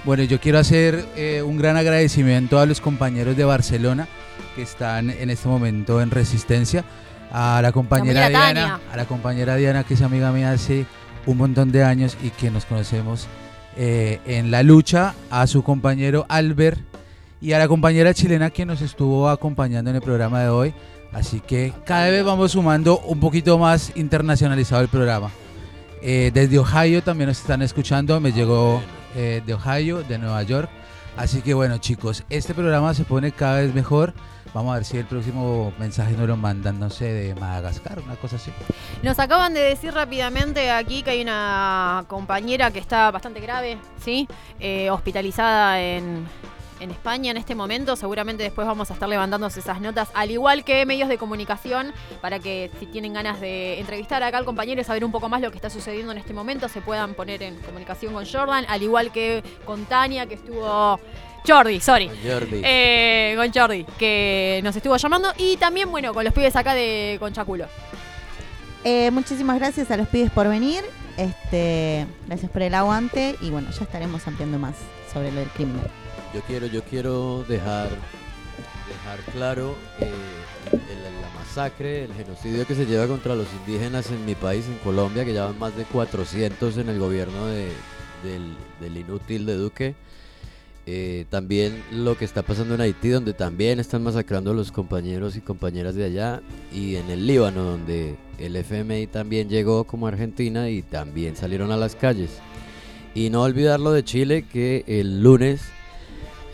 [0.05, 4.07] Bueno, yo quiero hacer eh, un gran agradecimiento a los compañeros de Barcelona
[4.55, 6.85] que están en este momento en resistencia.
[7.33, 8.81] A la compañera Diana, Tania.
[8.93, 10.87] a la compañera Diana que es amiga mía hace
[11.27, 13.27] un montón de años y que nos conocemos
[13.77, 16.79] eh, en la lucha, a su compañero Albert
[17.41, 20.75] y a la compañera chilena que nos estuvo acompañando en el programa de hoy.
[21.13, 25.31] Así que cada vez vamos sumando un poquito más internacionalizado el programa.
[26.03, 28.83] Eh, desde Ohio también nos están escuchando, me llegó
[29.17, 30.69] eh, de Ohio, de Nueva York.
[31.17, 34.15] Así que bueno chicos, este programa se pone cada vez mejor.
[34.55, 38.15] Vamos a ver si el próximo mensaje nos lo mandan, no sé, de Madagascar, una
[38.15, 38.53] cosa así.
[39.03, 44.29] Nos acaban de decir rápidamente aquí que hay una compañera que está bastante grave, ¿sí?
[44.61, 46.25] Eh, hospitalizada en,
[46.79, 47.97] en España en este momento.
[47.97, 52.39] Seguramente después vamos a estar levantando esas notas, al igual que medios de comunicación, para
[52.39, 55.51] que si tienen ganas de entrevistar acá al compañero y saber un poco más lo
[55.51, 59.11] que está sucediendo en este momento, se puedan poner en comunicación con Jordan, al igual
[59.11, 61.01] que con Tania, que estuvo...
[61.47, 62.09] Jordi, sorry.
[62.09, 62.61] Con Jordi.
[62.65, 65.33] Eh, con Jordi, que nos estuvo llamando.
[65.37, 67.67] Y también, bueno, con los pibes acá de Conchaculo.
[68.83, 70.83] Eh, muchísimas gracias a los pibes por venir.
[71.17, 74.75] Este, gracias por el aguante y bueno, ya estaremos ampliando más
[75.13, 75.89] sobre lo del criminal.
[76.35, 77.89] Yo quiero, yo quiero dejar,
[78.89, 80.11] dejar claro eh,
[80.73, 84.77] el- la masacre, el genocidio que se lleva contra los indígenas en mi país, en
[84.79, 87.71] Colombia, que ya van más de 400 en el gobierno de-
[88.25, 89.95] del, del inútil de Duque.
[90.87, 95.37] Eh, también lo que está pasando en Haití, donde también están masacrando a los compañeros
[95.37, 100.69] y compañeras de allá, y en el Líbano, donde el FMI también llegó como Argentina
[100.69, 102.31] y también salieron a las calles.
[103.15, 105.63] Y no olvidar lo de Chile, que el lunes,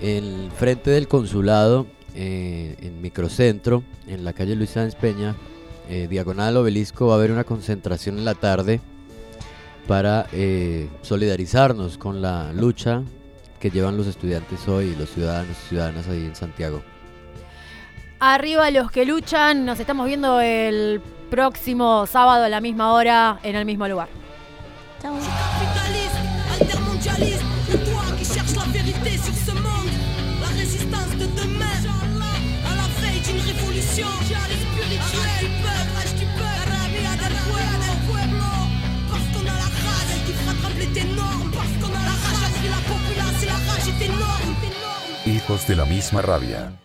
[0.00, 5.34] en frente del consulado, eh, en Microcentro, en la calle Luis Sáenz Peña,
[5.88, 8.80] eh, diagonal obelisco, va a haber una concentración en la tarde
[9.86, 13.02] para eh, solidarizarnos con la lucha
[13.60, 16.82] que llevan los estudiantes hoy y los ciudadanos y ciudadanas ahí en Santiago.
[18.18, 21.00] Arriba los que luchan, nos estamos viendo el
[21.30, 24.08] próximo sábado a la misma hora en el mismo lugar.
[25.00, 25.89] Capitaliste,
[45.50, 46.79] De la misma rabia.